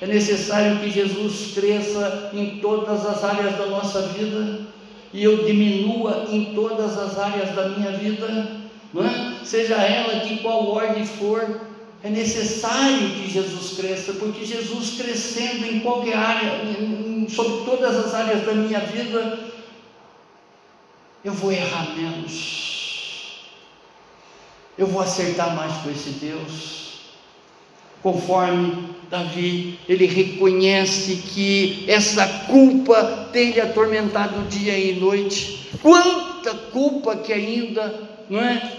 [0.00, 4.60] É necessário que Jesus cresça em todas as áreas da nossa vida
[5.12, 8.60] e eu diminua em todas as áreas da minha vida,
[8.96, 9.44] é?
[9.44, 11.60] seja ela de qual ordem for,
[12.02, 16.60] é necessário que Jesus cresça, porque Jesus crescendo em qualquer área,
[17.28, 19.38] sobre todas as áreas da minha vida,
[21.24, 23.42] eu vou errar menos,
[24.76, 27.00] eu vou acertar mais com esse Deus,
[28.02, 35.70] conforme Davi, ele reconhece que essa culpa tem lhe atormentado dia e noite.
[35.80, 38.72] Quanta culpa que ainda, não é?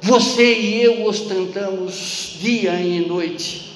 [0.00, 3.72] Você e eu ostentamos dia e noite,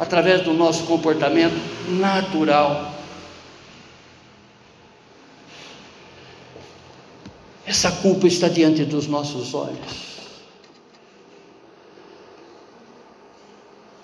[0.00, 1.56] através do nosso comportamento
[1.88, 2.95] natural.
[7.66, 10.16] Essa culpa está diante dos nossos olhos.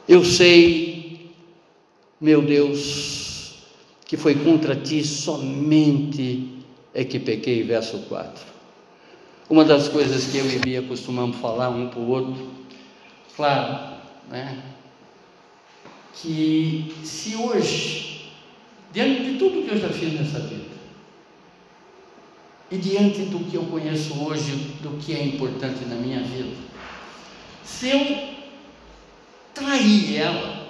[0.09, 1.31] Eu sei,
[2.21, 3.55] meu Deus,
[4.05, 6.59] que foi contra ti somente
[6.93, 8.45] é que pequei, verso 4.
[9.49, 12.51] Uma das coisas que eu e Bia costumamos falar um para o outro,
[13.37, 13.97] claro,
[14.29, 14.61] né?
[16.15, 18.33] Que se hoje,
[18.93, 20.72] diante de tudo que eu já fiz nessa vida,
[22.73, 26.57] e diante do que eu conheço hoje, do que é importante na minha vida,
[27.63, 28.33] se eu
[29.53, 30.63] trair ela.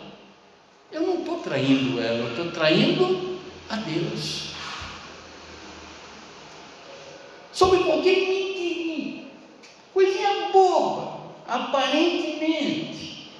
[0.91, 3.39] Eu não estou traindo ela, eu estou traindo
[3.71, 4.51] a Deus.
[7.53, 9.25] Sobre qualquer mentirinha,
[9.95, 13.31] coisinha boba, aparentemente.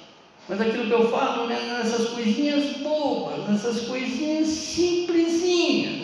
[0.47, 6.02] Mas aquilo que eu falo, né, nessas coisinhas bobas, nessas coisinhas simplesinhas,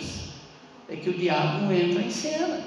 [0.89, 2.61] é que o diabo entra em cena.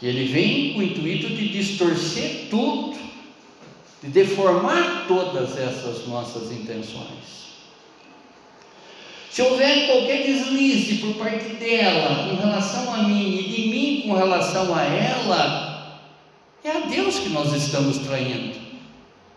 [0.00, 2.94] Que ele vem com o intuito de distorcer tudo
[4.04, 7.44] de deformar todas essas nossas intenções.
[9.30, 14.14] Se houver qualquer deslize por parte dela com relação a mim e de mim com
[14.14, 16.00] relação a ela,
[16.62, 18.54] é a Deus que nós estamos traindo.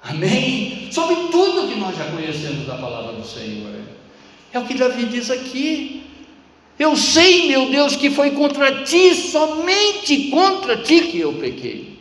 [0.04, 0.90] Amém?
[0.92, 3.74] Sobre tudo que nós já conhecemos da palavra do Senhor.
[4.52, 6.04] É o que Davi diz aqui.
[6.80, 11.98] Eu sei, meu Deus, que foi contra ti, somente contra ti que eu pequei.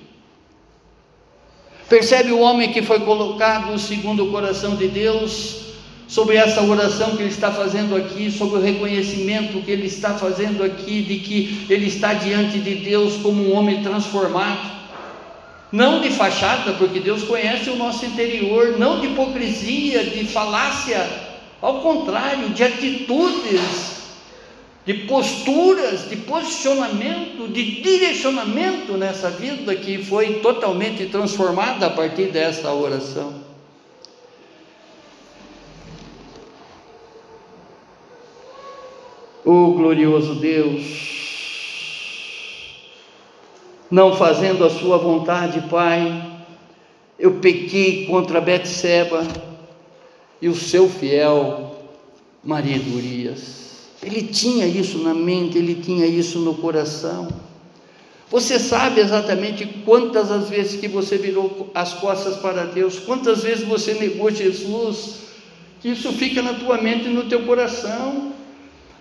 [1.89, 5.67] Percebe o homem que foi colocado segundo o coração de Deus,
[6.07, 10.63] sobre essa oração que ele está fazendo aqui, sobre o reconhecimento que ele está fazendo
[10.63, 14.77] aqui, de que ele está diante de Deus como um homem transformado,
[15.73, 21.09] não de fachada, porque Deus conhece o nosso interior, não de hipocrisia, de falácia,
[21.63, 23.96] ao contrário, de atitudes
[24.87, 32.73] de posturas, de posicionamento, de direcionamento nessa vida que foi totalmente transformada a partir dessa
[32.73, 33.45] oração.
[39.45, 40.83] O glorioso Deus,
[43.91, 46.45] não fazendo a sua vontade, Pai,
[47.19, 49.27] eu pequei contra Betseba
[50.41, 51.77] e o seu fiel
[52.45, 53.66] marido Urias.
[54.07, 57.27] Ele tinha isso na mente, ele tinha isso no coração.
[58.31, 63.67] Você sabe exatamente quantas as vezes que você virou as costas para Deus, quantas vezes
[63.67, 65.23] você negou Jesus,
[65.81, 68.33] que isso fica na tua mente e no teu coração.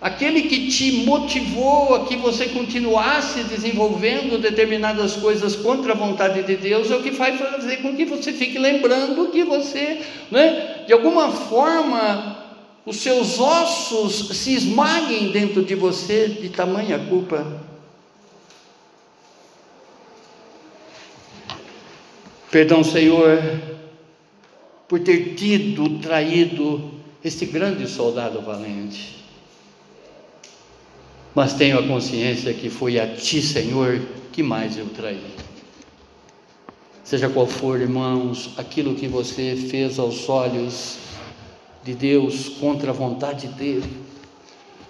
[0.00, 6.56] Aquele que te motivou a que você continuasse desenvolvendo determinadas coisas contra a vontade de
[6.56, 10.00] Deus, é o que vai fazer com que você fique lembrando que você,
[10.32, 12.45] né, de alguma forma,
[12.86, 17.64] os seus ossos se esmaguem dentro de você de tamanha culpa.
[22.48, 23.42] Perdão, Senhor,
[24.86, 26.92] por ter tido traído
[27.24, 29.16] este grande soldado valente.
[31.34, 34.00] Mas tenho a consciência que foi a Ti, Senhor,
[34.32, 35.34] que mais eu traí.
[37.02, 41.05] Seja qual for, irmãos, aquilo que você fez aos olhos
[41.86, 44.04] de Deus contra a vontade dele.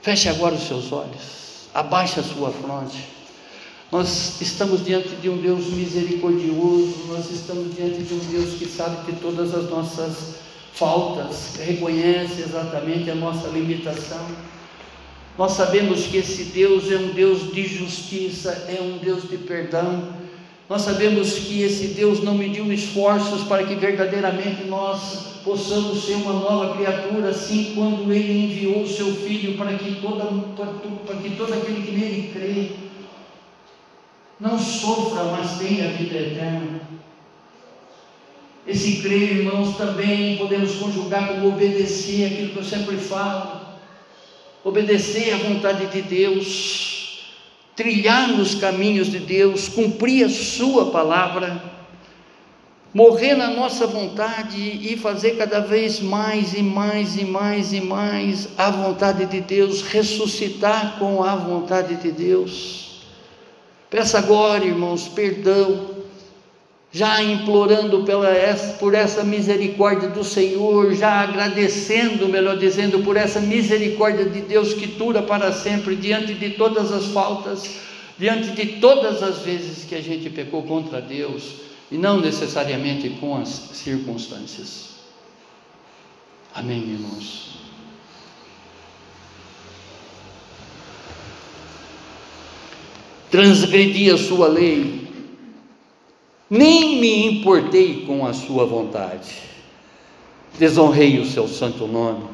[0.00, 3.04] Feche agora os seus olhos, abaixe a sua fronte.
[3.92, 9.12] Nós estamos diante de um Deus misericordioso, nós estamos diante de um Deus que sabe
[9.12, 10.36] de todas as nossas
[10.72, 14.26] faltas, reconhece exatamente a nossa limitação.
[15.36, 20.14] Nós sabemos que esse Deus é um Deus de justiça, é um Deus de perdão.
[20.68, 26.32] Nós sabemos que esse Deus não mediu esforços para que verdadeiramente nós possamos ser uma
[26.32, 30.24] nova criatura, assim quando Ele enviou o Seu Filho para que, toda,
[30.56, 32.70] para, que todo aquele que nele crê
[34.40, 36.80] não sofra, mas tenha vida eterna.
[38.66, 43.60] Esse crer, irmãos, também podemos conjugar com obedecer aquilo que eu sempre falo,
[44.64, 46.95] obedecer à vontade de Deus,
[47.76, 51.76] trilhar nos caminhos de Deus, cumprir a Sua palavra
[52.96, 58.48] morrer na nossa vontade e fazer cada vez mais e mais e mais e mais
[58.56, 63.02] a vontade de Deus, ressuscitar com a vontade de Deus.
[63.90, 65.90] Peça agora, irmãos, perdão,
[66.96, 68.28] já implorando pela,
[68.78, 74.86] por essa misericórdia do Senhor, já agradecendo, melhor dizendo, por essa misericórdia de Deus que
[74.86, 77.80] dura para sempre, diante de todas as faltas,
[78.18, 81.56] diante de todas as vezes que a gente pecou contra Deus
[81.92, 84.94] e não necessariamente com as circunstâncias.
[86.54, 87.58] Amém, irmãos?
[93.30, 95.05] Transgredi a sua lei,
[96.48, 99.34] nem me importei com a sua vontade,
[100.58, 102.24] desonrei o seu santo nome.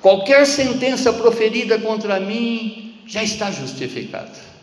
[0.00, 4.54] Qualquer sentença proferida contra mim já está justificada.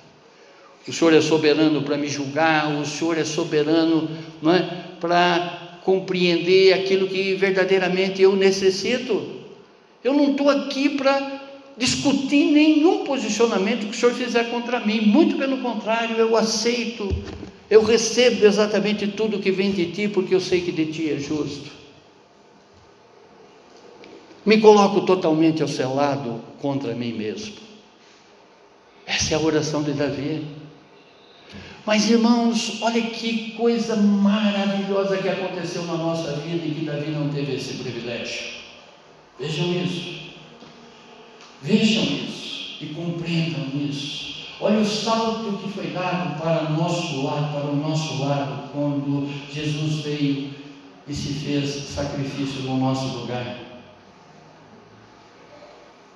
[0.87, 4.09] O Senhor é soberano para me julgar, o Senhor é soberano
[4.45, 9.41] é, para compreender aquilo que verdadeiramente eu necessito.
[10.03, 11.41] Eu não estou aqui para
[11.77, 17.07] discutir nenhum posicionamento que o Senhor fizer contra mim, muito pelo contrário, eu aceito,
[17.71, 21.17] eu recebo exatamente tudo que vem de ti, porque eu sei que de ti é
[21.17, 21.71] justo.
[24.45, 27.53] Me coloco totalmente ao seu lado contra mim mesmo.
[29.05, 30.45] Essa é a oração de Davi.
[31.85, 37.29] Mas irmãos, olha que coisa maravilhosa que aconteceu na nossa vida e que Davi não
[37.29, 38.51] teve esse privilégio.
[39.39, 40.33] Vejam isso.
[41.61, 44.40] Vejam isso e compreendam isso.
[44.63, 49.27] Olha o salto que foi dado para o nosso lado, para o nosso lado, quando
[49.51, 50.53] Jesus veio
[51.07, 53.57] e se fez sacrifício no nosso lugar.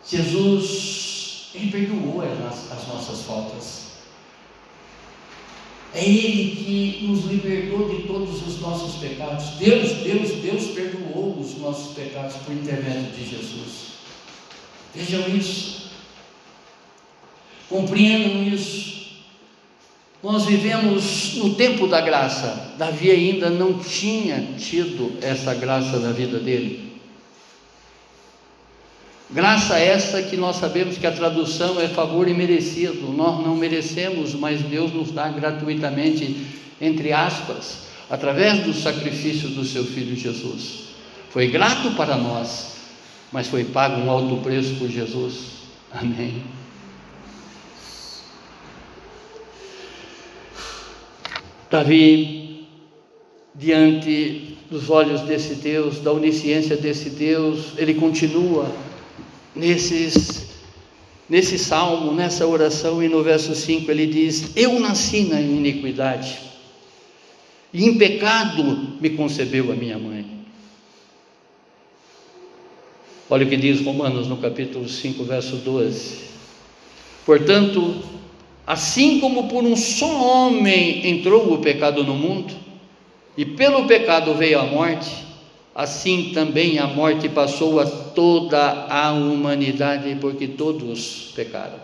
[0.08, 3.86] Jesus, Ele perdoou as, as nossas faltas.
[5.96, 9.56] É Ele que nos libertou de todos os nossos pecados.
[9.58, 13.96] Deus, Deus, Deus perdoou os nossos pecados por intermédio de Jesus.
[14.94, 15.85] Vejam isso.
[17.70, 18.96] Compreendam isso.
[20.22, 22.74] Nós vivemos no tempo da graça.
[22.78, 26.94] Davi ainda não tinha tido essa graça na vida dele.
[29.30, 33.12] Graça essa que nós sabemos que a tradução é favor imerecido.
[33.12, 36.46] Nós não merecemos, mas Deus nos dá gratuitamente,
[36.80, 40.86] entre aspas, através do sacrifício do seu filho Jesus.
[41.30, 42.78] Foi grato para nós,
[43.32, 45.56] mas foi pago um alto preço por Jesus.
[45.92, 46.55] Amém.
[51.76, 52.68] Davi,
[53.54, 58.74] diante dos olhos desse Deus, da onisciência desse Deus, ele continua
[59.54, 60.52] nesses,
[61.30, 66.40] nesse salmo, nessa oração, e no verso 5 ele diz: Eu nasci na iniquidade,
[67.74, 70.26] e em pecado me concebeu a minha mãe.
[73.30, 76.20] Olha o que diz Romanos no capítulo 5, verso 12.
[77.26, 78.02] Portanto,
[78.66, 82.54] assim como por um só homem entrou o pecado no mundo,
[83.38, 85.12] e pelo pecado veio a morte,
[85.74, 91.80] assim também a morte passou a toda a humanidade, porque todos pecaram.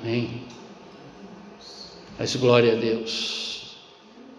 [0.00, 0.42] Amém.
[2.18, 3.44] Mas glória a Deus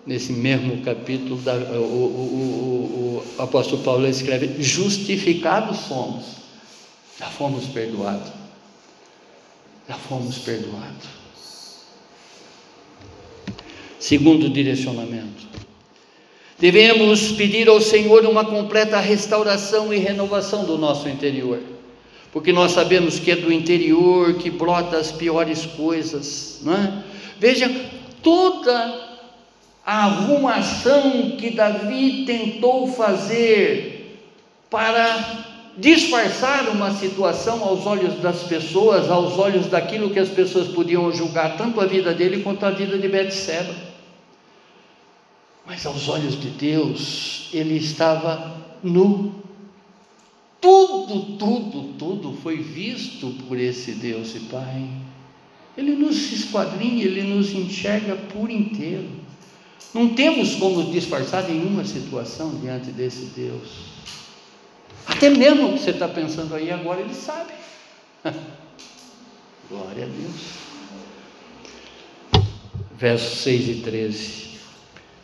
[0.06, 6.26] nesse mesmo capítulo, da, o, o, o, o, apóstolo Paulo escreve: justificados fomos,
[7.20, 8.32] já fomos perdoados,
[9.88, 11.26] já fomos perdoados.
[14.00, 15.48] Segundo direcionamento,
[16.60, 21.60] devemos pedir ao Senhor uma completa restauração e renovação do nosso interior,
[22.32, 27.04] porque nós sabemos que é do interior que brota as piores coisas, não é?
[27.40, 27.70] Veja,
[28.22, 29.06] toda
[29.86, 34.20] a arrumação que Davi tentou fazer
[34.70, 41.12] para disfarçar uma situação aos olhos das pessoas, aos olhos daquilo que as pessoas podiam
[41.12, 43.76] julgar, tanto a vida dele quanto a vida de Betseba.
[45.66, 49.34] Mas aos olhos de Deus, ele estava nu.
[50.62, 54.88] Tudo, tudo, tudo foi visto por esse Deus e Pai.
[55.78, 59.10] Ele nos esquadrinha, ele nos enxerga por inteiro.
[59.94, 63.95] Não temos como disfarçar nenhuma situação diante desse Deus.
[65.08, 67.54] Até mesmo o que você está pensando aí agora, Ele sabe.
[69.70, 70.66] Glória a Deus.
[72.98, 74.46] Versos 6 e 13.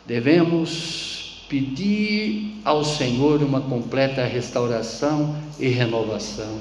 [0.06, 6.58] Devemos pedir ao Senhor uma completa restauração e renovação.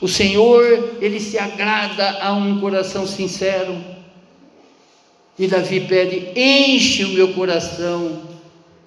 [0.00, 3.98] O Senhor, Ele se agrada a um coração sincero
[5.38, 8.22] e Davi pede: enche o meu coração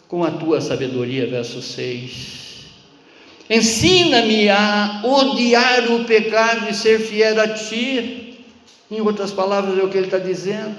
[0.08, 2.51] com a tua sabedoria, verso 6.
[3.54, 8.46] Ensina-me a odiar o pecado e ser fiel a ti.
[8.90, 10.78] Em outras palavras, é o que ele está dizendo.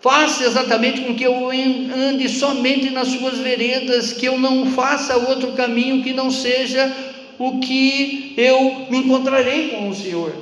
[0.00, 5.52] Faça exatamente com que eu ande somente nas suas veredas, que eu não faça outro
[5.52, 6.92] caminho que não seja
[7.38, 10.32] o que eu me encontrarei com o Senhor.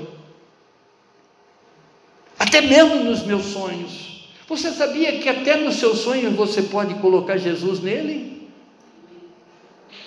[2.38, 4.30] Até mesmo nos meus sonhos.
[4.49, 8.34] Você sabia que até no seu sonho você pode colocar Jesus nele?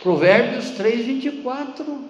[0.07, 2.05] Provérbios 3, 24.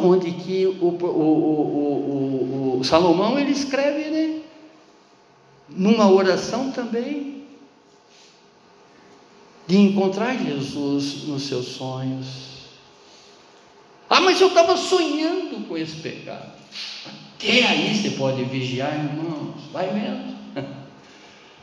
[0.00, 4.42] Onde que o, o, o, o, Salomão ele escreve, né?
[5.68, 7.48] Numa oração também,
[9.66, 12.68] de encontrar Jesus nos seus sonhos.
[14.08, 16.52] Ah, mas eu estava sonhando com esse pecado.
[17.04, 20.31] Até aí você pode vigiar, irmãos, vai vendo.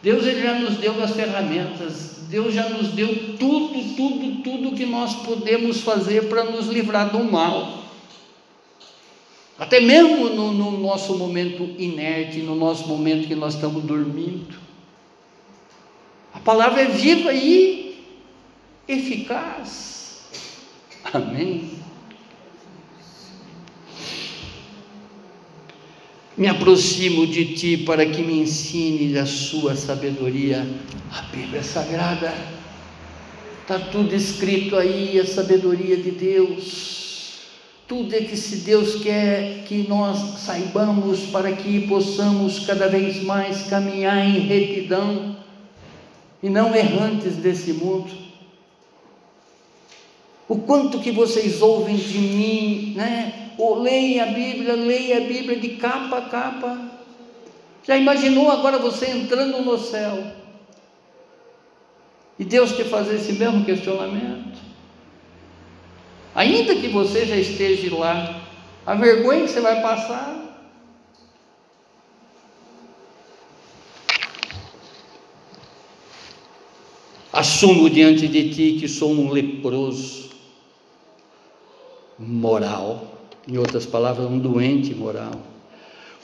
[0.01, 4.85] Deus ele já nos deu as ferramentas, Deus já nos deu tudo, tudo, tudo que
[4.85, 7.79] nós podemos fazer para nos livrar do mal.
[9.57, 14.55] Até mesmo no, no nosso momento inerte, no nosso momento que nós estamos dormindo.
[16.33, 18.01] A palavra é viva e
[18.87, 20.29] eficaz.
[21.11, 21.78] Amém.
[26.39, 30.65] Me aproximo de ti para que me ensine a sua sabedoria.
[31.11, 32.33] A Bíblia sagrada,
[33.61, 37.39] está tudo escrito aí, a sabedoria de Deus.
[37.85, 43.63] Tudo é que se Deus quer que nós saibamos para que possamos cada vez mais
[43.63, 45.35] caminhar em retidão
[46.41, 48.11] e não errantes desse mundo.
[50.47, 53.48] O quanto que vocês ouvem de mim, né?
[53.59, 56.79] Ou leia a Bíblia, leia a Bíblia de capa a capa.
[57.83, 60.23] Já imaginou agora você entrando no céu?
[62.37, 64.57] E Deus te fazer esse mesmo questionamento?
[66.33, 68.41] Ainda que você já esteja lá,
[68.85, 70.37] a vergonha que você vai passar.
[77.33, 80.29] Assumo diante de ti que sou um leproso
[82.17, 83.18] moral
[83.49, 85.31] em outras palavras, um doente moral.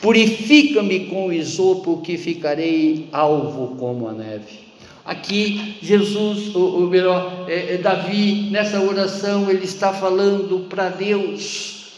[0.02, 4.66] Purifica-me com o isopo, que ficarei alvo como a neve.
[5.04, 11.94] Aqui, Jesus, ou, melhor, é, é Davi, nessa oração, ele está falando para Deus,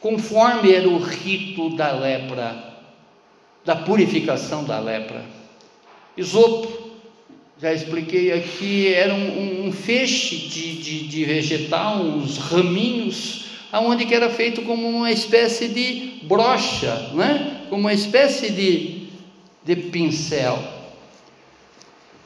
[0.00, 2.74] conforme era o rito da lepra,
[3.64, 5.24] da purificação da lepra.
[6.16, 6.88] Isopo,
[7.60, 14.14] já expliquei aqui, era um, um feixe de, de, de, vegetal, uns raminhos, aonde que
[14.14, 17.66] era feito como uma espécie de brocha, né?
[17.68, 19.08] como uma espécie de,
[19.64, 20.58] de pincel.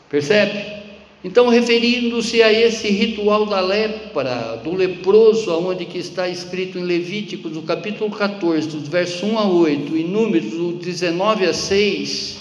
[0.09, 0.83] Percebe?
[1.25, 7.53] Então, referindo-se a esse ritual da lepra, do leproso, aonde que está escrito em Levíticos,
[7.53, 12.41] no capítulo 14, dos versos 1 a 8, e Números, do 19 a 6,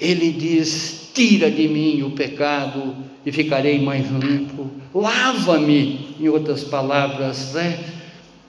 [0.00, 4.70] ele diz: Tira de mim o pecado e ficarei mais limpo.
[4.94, 7.78] Lava-me, em outras palavras, né?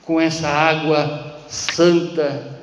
[0.03, 2.61] com essa água santa,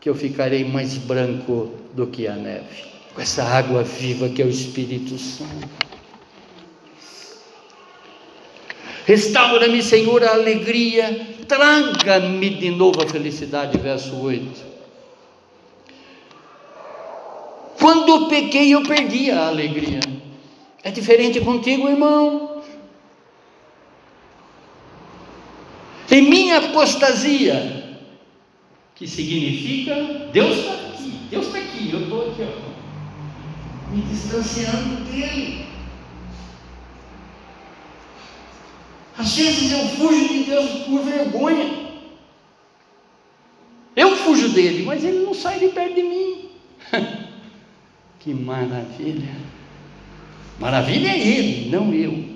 [0.00, 2.88] que eu ficarei mais branco do que a neve
[3.18, 5.68] com essa água viva que é o Espírito Santo.
[9.04, 14.62] Restaura-me, Senhor, a alegria, traga-me de novo a felicidade, verso 8.
[17.80, 19.98] Quando pequei, eu perdi a alegria.
[20.84, 22.62] É diferente contigo, irmão.
[26.08, 27.98] Em minha apostasia,
[28.94, 29.94] que significa
[30.32, 32.68] Deus está aqui, Deus está aqui, eu estou aqui, ó
[33.90, 35.66] me distanciando dele.
[39.16, 41.88] Às vezes eu fujo de Deus por vergonha.
[43.96, 46.50] Eu fujo dele, mas ele não sai de perto de mim.
[48.20, 49.34] que maravilha!
[50.60, 52.27] Maravilha é ele, não eu.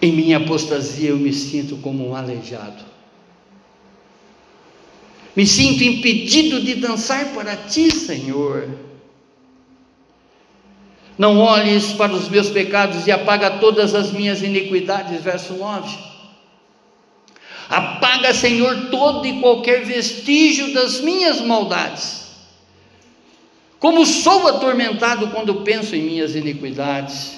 [0.00, 2.84] Em minha apostasia eu me sinto como um aleijado.
[5.34, 8.68] Me sinto impedido de dançar para ti, Senhor.
[11.16, 15.22] Não olhes para os meus pecados e apaga todas as minhas iniquidades.
[15.22, 15.96] Verso 9.
[17.68, 22.28] Apaga, Senhor, todo e qualquer vestígio das minhas maldades.
[23.78, 27.36] Como sou atormentado quando penso em minhas iniquidades.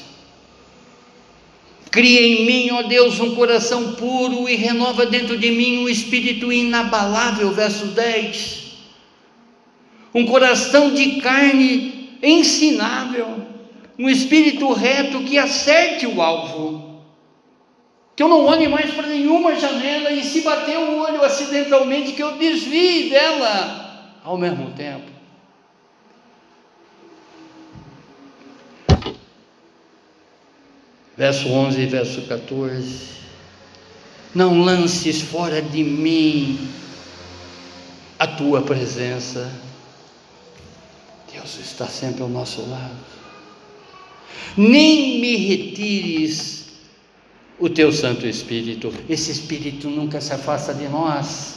[1.91, 6.53] Cria em mim, ó Deus, um coração puro e renova dentro de mim um espírito
[6.53, 7.51] inabalável.
[7.51, 8.70] Verso 10.
[10.14, 13.45] Um coração de carne ensinável,
[13.99, 17.01] um espírito reto que acerte o alvo.
[18.14, 22.22] Que eu não olhe mais para nenhuma janela e se bater o olho acidentalmente, que
[22.22, 25.09] eu desvie dela ao mesmo tempo.
[31.20, 33.10] Verso 11 e verso 14.
[34.34, 36.58] Não lances fora de mim
[38.18, 39.52] a tua presença.
[41.30, 42.96] Deus está sempre ao nosso lado.
[44.56, 46.68] Nem me retires
[47.58, 48.90] o teu Santo Espírito.
[49.06, 51.56] Esse Espírito nunca se afasta de nós.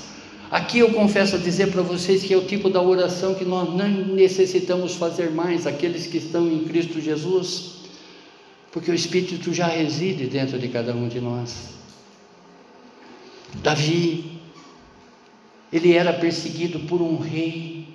[0.52, 3.88] Aqui eu confesso dizer para vocês que é o tipo da oração que nós não
[4.14, 7.83] necessitamos fazer mais, aqueles que estão em Cristo Jesus
[8.74, 11.70] porque o Espírito já reside dentro de cada um de nós.
[13.62, 14.26] Davi,
[15.72, 17.86] ele era perseguido por um rei,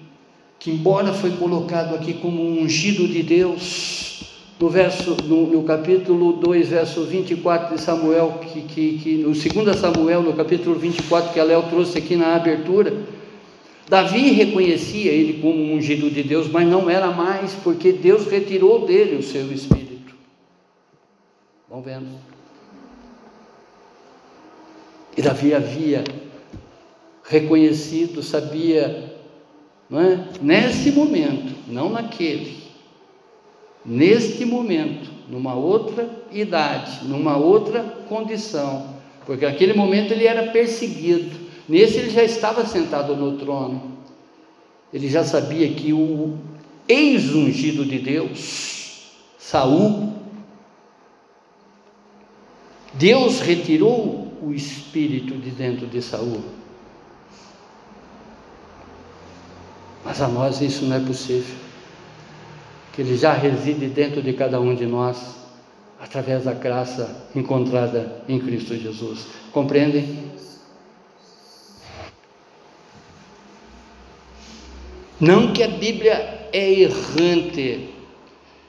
[0.56, 4.22] que embora foi colocado aqui como um ungido de Deus,
[4.60, 9.76] no, verso, no, no capítulo 2, verso 24 de Samuel, que, que, que, no 2
[9.76, 13.02] Samuel, no capítulo 24, que a Léo trouxe aqui na abertura,
[13.88, 18.86] Davi reconhecia ele como um ungido de Deus, mas não era mais, porque Deus retirou
[18.86, 19.97] dele o seu espírito.
[21.68, 22.18] Vão vendo.
[25.14, 26.02] E Davi havia
[27.24, 29.14] reconhecido, sabia,
[29.90, 30.24] não é?
[30.40, 32.56] nesse momento, não naquele,
[33.84, 38.94] neste momento, numa outra idade, numa outra condição,
[39.26, 41.36] porque naquele momento ele era perseguido,
[41.68, 43.98] nesse ele já estava sentado no trono,
[44.90, 46.38] ele já sabia que o
[46.88, 49.02] ex-ungido de Deus,
[49.38, 50.14] Saul,
[52.98, 56.42] Deus retirou o espírito de dentro de Saul.
[60.04, 61.54] Mas a nós isso não é possível.
[62.92, 65.36] Que ele já reside dentro de cada um de nós,
[66.00, 69.26] através da graça encontrada em Cristo Jesus.
[69.52, 70.26] Compreendem?
[75.20, 77.90] Não que a Bíblia é errante,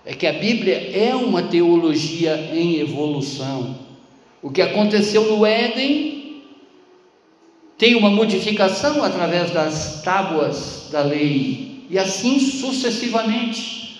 [0.05, 3.88] é que a Bíblia é uma teologia em evolução.
[4.41, 6.43] O que aconteceu no Éden
[7.77, 13.99] tem uma modificação através das tábuas da lei, e assim sucessivamente,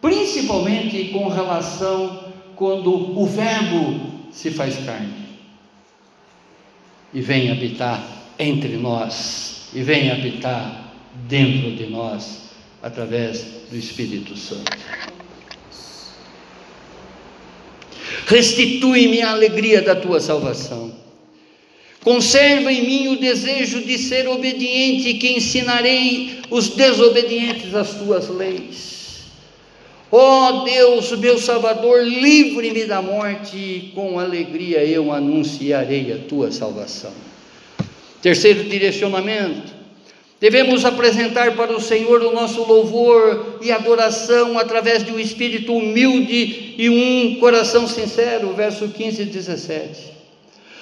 [0.00, 5.22] principalmente com relação quando o Verbo se faz carne
[7.12, 8.02] e vem habitar
[8.38, 10.92] entre nós, e vem habitar
[11.28, 12.50] dentro de nós,
[12.82, 14.72] através do Espírito Santo.
[18.26, 20.92] Restitui-me a alegria da tua salvação.
[22.02, 28.92] Conserva em mim o desejo de ser obediente, que ensinarei os desobedientes às tuas leis.
[30.10, 36.50] Ó oh Deus, meu Salvador, livre-me da morte e com alegria eu anunciarei a tua
[36.52, 37.12] salvação.
[38.20, 39.71] Terceiro direcionamento:
[40.42, 46.74] devemos apresentar para o Senhor o nosso louvor e adoração através de um espírito humilde
[46.76, 48.52] e um coração sincero.
[48.52, 50.12] Verso 15 e 17.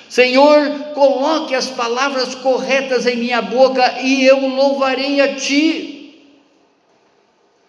[0.08, 6.24] Senhor, coloque as palavras corretas em minha boca e eu louvarei a Ti.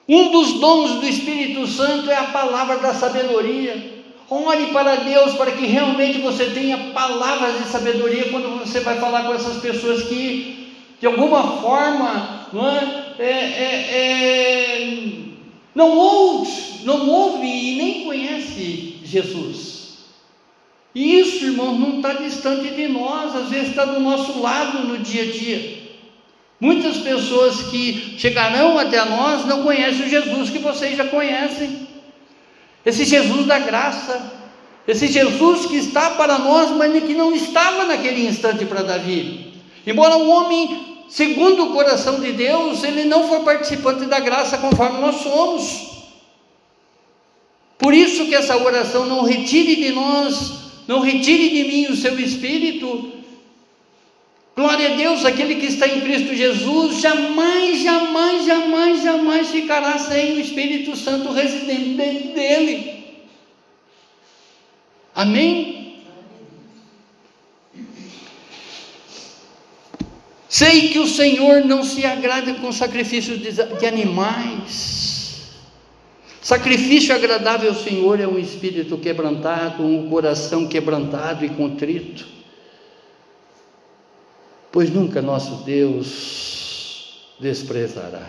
[0.08, 4.00] Um dos dons do Espírito Santo é a palavra da sabedoria.
[4.30, 9.26] Ore para Deus para que realmente você tenha palavras de sabedoria quando você vai falar
[9.26, 10.61] com essas pessoas que,
[11.02, 15.22] de alguma forma, não, é, é, é, é
[15.74, 16.52] não ouve,
[16.84, 19.98] não ouve e nem conhece Jesus.
[20.94, 25.00] E isso, irmão, não está distante de nós, às vezes está do nosso lado no
[25.00, 25.82] dia a dia.
[26.60, 31.88] Muitas pessoas que chegarão até nós não conhecem o Jesus que vocês já conhecem.
[32.86, 34.32] Esse Jesus da graça,
[34.88, 39.54] esse Jesus que está para nós, mas que não estava naquele instante para Davi.
[39.88, 45.00] Embora o homem, segundo o coração de Deus, ele não foi participante da graça conforme
[45.00, 45.92] nós somos.
[47.78, 50.54] Por isso que essa oração não retire de nós,
[50.88, 53.12] não retire de mim o seu espírito,
[54.56, 60.34] Glória a Deus, aquele que está em Cristo Jesus jamais, jamais, jamais, jamais ficará sem
[60.34, 63.06] o Espírito Santo residente dentro dele.
[65.16, 65.81] Amém?
[70.52, 75.50] Sei que o Senhor não se agrada com sacrifícios de, animais.
[76.42, 82.42] Sacrifício agradável ao Senhor é um espírito quebrantado, um coração quebrantado e contrito
[84.72, 88.28] pois nunca nosso Deus desprezará.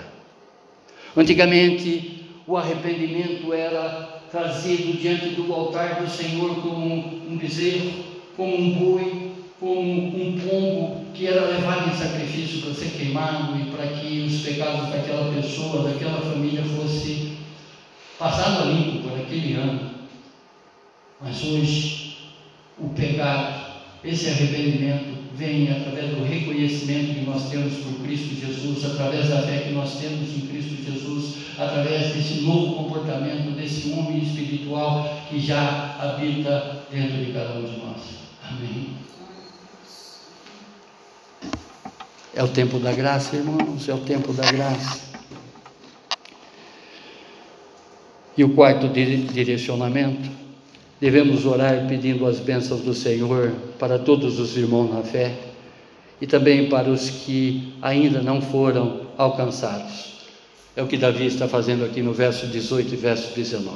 [1.17, 7.93] Antigamente, o arrependimento era trazido diante do altar do Senhor como um bezerro,
[8.37, 9.32] como um boi,
[9.63, 14.41] como um pombo que era levado em sacrifício para ser queimado e para que os
[14.41, 17.35] pecados daquela pessoa, daquela família fosse
[18.19, 19.91] passado a limpo por aquele ano.
[21.21, 22.17] Mas hoje,
[22.77, 23.67] o pecado,
[24.03, 29.59] esse arrependimento vem através do reconhecimento que nós temos por Cristo Jesus, através da fé
[29.59, 35.97] que nós temos em Cristo Jesus, através desse novo comportamento desse homem espiritual que já
[36.01, 38.01] habita dentro de cada um de nós.
[38.43, 38.89] Amém.
[42.35, 45.01] É o tempo da graça, irmãos, é o tempo da graça.
[48.37, 50.43] E o quarto direcionamento
[51.03, 55.35] Devemos orar pedindo as bênçãos do Senhor para todos os irmãos na fé
[56.21, 60.13] e também para os que ainda não foram alcançados.
[60.77, 63.75] É o que Davi está fazendo aqui no verso 18 e verso 19.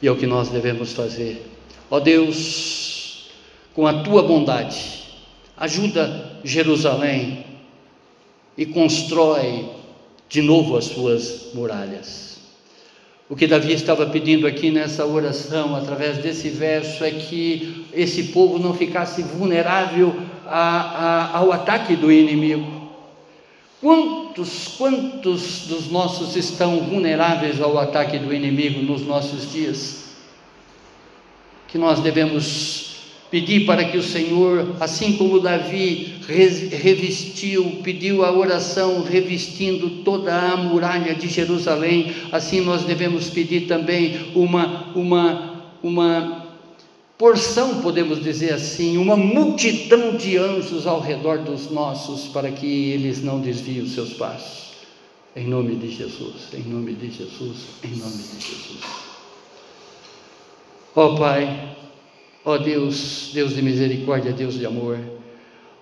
[0.00, 1.44] E é o que nós devemos fazer.
[1.90, 3.28] Ó Deus,
[3.74, 5.05] com a tua bondade,
[5.56, 7.44] ajuda Jerusalém
[8.56, 9.68] e constrói
[10.28, 12.36] de novo as suas muralhas.
[13.28, 18.58] O que Davi estava pedindo aqui nessa oração, através desse verso, é que esse povo
[18.58, 20.14] não ficasse vulnerável
[20.46, 22.86] a, a, ao ataque do inimigo.
[23.80, 30.04] Quantos, quantos dos nossos estão vulneráveis ao ataque do inimigo nos nossos dias?
[31.66, 32.85] Que nós devemos
[33.30, 36.14] Pedir para que o Senhor, assim como Davi
[36.70, 44.30] revestiu, pediu a oração revestindo toda a muralha de Jerusalém, assim nós devemos pedir também
[44.34, 46.46] uma, uma, uma
[47.18, 53.24] porção, podemos dizer assim, uma multidão de anjos ao redor dos nossos, para que eles
[53.24, 54.66] não desviem os seus passos.
[55.34, 58.80] Em nome de Jesus, em nome de Jesus, em nome de Jesus.
[60.94, 61.76] Ó oh, Pai,
[62.46, 65.00] Ó oh Deus, Deus de misericórdia, Deus de amor,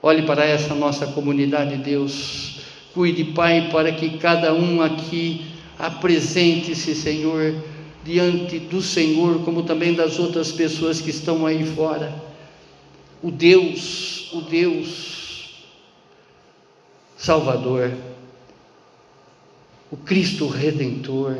[0.02, 2.60] olhe para essa nossa comunidade, Deus.
[2.94, 5.44] Cuide, Pai, para que cada um aqui
[5.78, 7.54] apresente-se, Senhor,
[8.02, 12.14] diante do Senhor, como também das outras pessoas que estão aí fora.
[13.22, 15.66] O Deus, o Deus
[17.14, 17.92] Salvador,
[19.90, 21.36] o Cristo Redentor,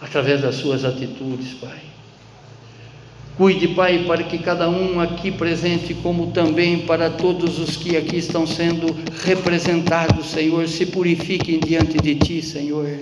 [0.00, 1.91] através das suas atitudes, Pai.
[3.42, 8.18] Cuide, Pai, para que cada um aqui presente, como também para todos os que aqui
[8.18, 13.00] estão sendo representados, Senhor, se purifiquem diante de Ti, Senhor.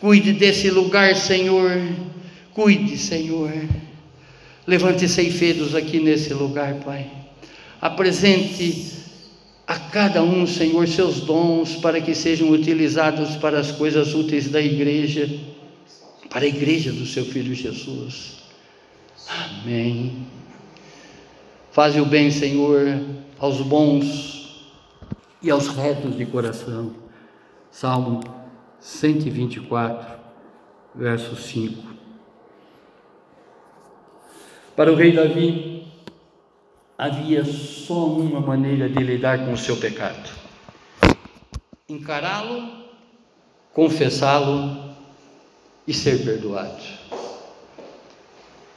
[0.00, 1.70] Cuide desse lugar, Senhor.
[2.52, 3.52] Cuide, Senhor.
[4.66, 7.08] Levante ceifeiros aqui nesse lugar, Pai.
[7.80, 8.94] Apresente
[9.64, 14.60] a cada um, Senhor, seus dons para que sejam utilizados para as coisas úteis da
[14.60, 15.30] igreja,
[16.28, 18.39] para a igreja do seu Filho Jesus.
[19.30, 20.26] Amém.
[21.70, 22.80] Faze o bem, Senhor,
[23.38, 24.66] aos bons
[25.40, 26.92] e aos retos de coração.
[27.70, 28.20] Salmo
[28.80, 30.18] 124,
[30.96, 31.90] verso 5.
[34.74, 35.86] Para o rei Davi,
[36.98, 40.28] havia só uma maneira de lidar com o seu pecado:
[41.88, 42.68] encará-lo,
[43.72, 44.90] confessá-lo
[45.86, 46.82] e ser perdoado.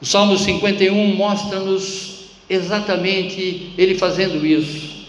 [0.04, 5.06] O Salmo 51 mostra-nos exatamente ele fazendo isso,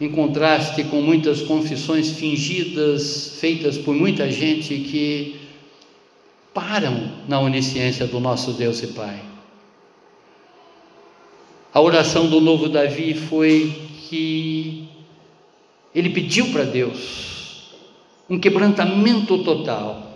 [0.00, 5.36] em contraste com muitas confissões fingidas feitas por muita gente que
[6.52, 9.22] param na onisciência do nosso Deus e Pai.
[11.72, 14.88] A oração do novo Davi foi que
[15.94, 17.76] ele pediu para Deus
[18.28, 20.15] um quebrantamento total.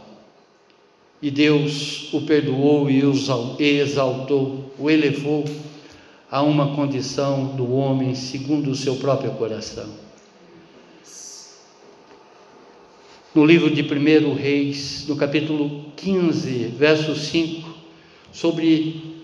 [1.22, 3.12] E Deus o perdoou e o
[3.58, 5.44] exaltou, o elevou
[6.30, 9.88] a uma condição do homem segundo o seu próprio coração.
[13.34, 17.68] No livro de 1 Reis, no capítulo 15, verso 5,
[18.32, 19.20] sobre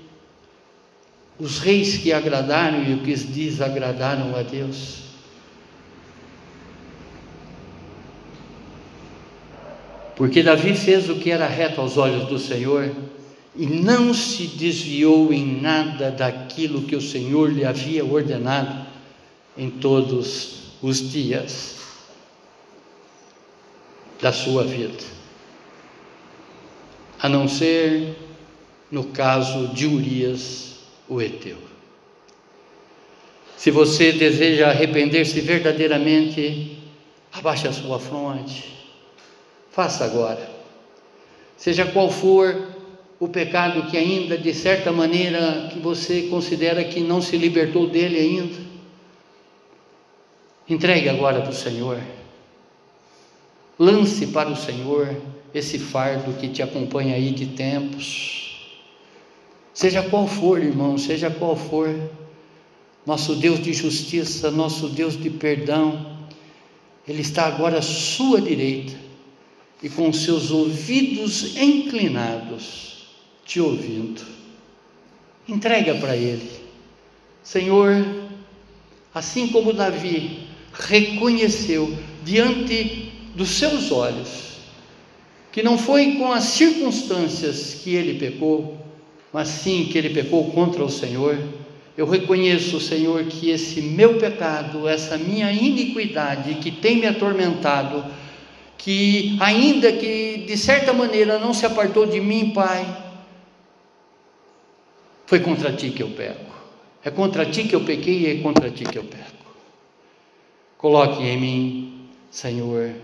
[1.39, 5.06] os reis que agradaram e os que desagradaram a Deus.
[10.17, 12.91] Porque Davi fez o que era reto aos olhos do Senhor
[13.55, 18.87] e não se desviou em nada daquilo que o Senhor lhe havia ordenado
[19.57, 21.77] em todos os dias
[24.21, 25.05] da sua vida,
[27.21, 28.17] a não ser
[28.91, 31.59] no caso de Urias o Eteu.
[33.57, 36.79] Se você deseja arrepender-se verdadeiramente,
[37.33, 38.76] abaixe a sua fronte,
[39.77, 40.51] faça agora.
[41.55, 42.69] Seja qual for
[43.21, 48.19] o pecado que ainda, de certa maneira, que você considera que não se libertou dele
[48.19, 48.57] ainda,
[50.67, 52.01] entregue agora para o Senhor.
[53.79, 55.15] Lance para o Senhor
[55.53, 58.47] esse fardo que te acompanha aí de tempos
[59.75, 61.95] Seja qual for, irmão, seja qual for,
[63.05, 66.17] nosso Deus de justiça, nosso Deus de perdão,
[67.07, 69.06] Ele está agora à sua direita
[69.83, 73.07] e com seus ouvidos inclinados,
[73.45, 74.23] te ouvindo.
[75.49, 76.51] Entrega para Ele,
[77.43, 77.95] Senhor,
[79.15, 84.57] assim como Davi reconheceu diante dos seus olhos,
[85.53, 88.77] que não foi com as circunstâncias que ele pecou,
[89.33, 91.39] mas sim que ele pecou contra o Senhor.
[91.97, 98.05] Eu reconheço, Senhor, que esse meu pecado, essa minha iniquidade que tem me atormentado,
[98.79, 103.05] que ainda que de certa maneira não se apartou de mim, Pai,
[105.27, 106.55] foi contra ti que eu peco.
[107.05, 109.47] É contra ti que eu pequei e é contra ti que eu peco.
[110.79, 112.95] Coloque em mim, Senhor,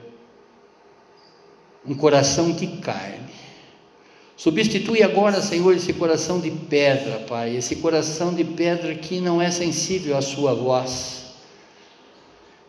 [1.86, 3.32] um coração de carne
[4.42, 9.52] Substitui agora, Senhor, esse coração de pedra, Pai, esse coração de pedra que não é
[9.52, 11.21] sensível à Sua voz.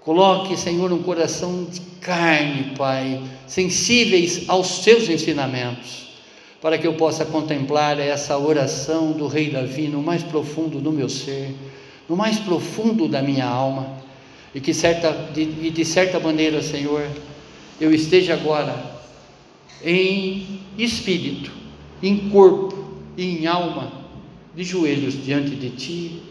[0.04, 6.10] Coloque, Senhor, um coração de carne, Pai, sensíveis aos Seus ensinamentos,
[6.62, 11.08] para que eu possa contemplar essa oração do Rei Davi no mais profundo do meu
[11.08, 11.56] ser,
[12.10, 13.98] no mais profundo da minha alma,
[14.54, 17.08] e que certa, de, de certa maneira, Senhor,
[17.80, 18.76] eu esteja agora
[19.84, 21.64] em espírito
[22.04, 22.84] em corpo
[23.16, 24.04] e em alma,
[24.54, 26.22] de joelhos diante de Ti,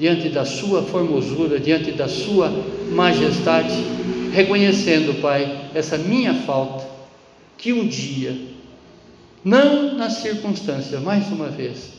[0.00, 2.50] diante da Sua formosura, diante da Sua
[2.90, 3.74] majestade,
[4.32, 6.88] reconhecendo, Pai, essa minha falta,
[7.58, 8.34] que um dia,
[9.44, 11.92] não nas circunstâncias, mais uma vez,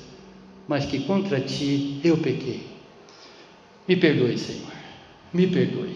[0.68, 2.64] mas que contra Ti eu pequei.
[3.88, 4.72] Me perdoe, Senhor,
[5.32, 5.96] me perdoe,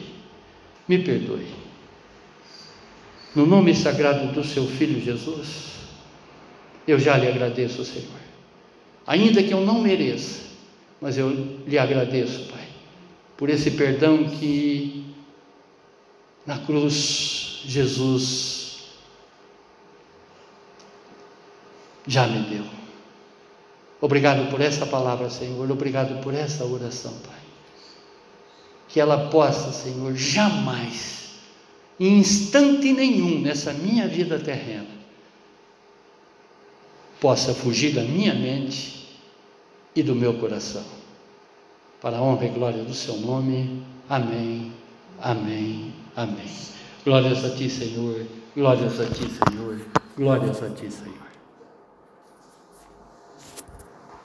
[0.87, 1.47] me perdoe.
[3.33, 5.73] No nome sagrado do Seu Filho Jesus,
[6.87, 8.25] eu já lhe agradeço, Senhor.
[9.07, 10.44] Ainda que eu não mereça,
[11.05, 11.29] mas eu
[11.67, 12.67] lhe agradeço, Pai,
[13.37, 15.05] por esse perdão que
[16.47, 18.85] Na cruz, Jesus
[22.07, 22.65] já me deu.
[24.01, 25.69] Obrigado por essa palavra, Senhor.
[25.69, 27.39] Obrigado por essa oração, Pai.
[28.89, 31.33] Que ela possa, Senhor, jamais,
[31.99, 34.95] em instante nenhum nessa minha vida terrena,
[37.19, 39.07] possa fugir da minha mente
[39.95, 40.94] e do meu coração.
[42.05, 43.81] Para a honra e glória do seu nome.
[44.07, 44.71] Amém.
[45.19, 45.91] Amém.
[46.15, 46.51] Amém.
[47.03, 48.27] Glórias a ti, Senhor.
[48.55, 49.81] Glórias a ti, Senhor.
[50.15, 51.24] Glórias a ti, Senhor.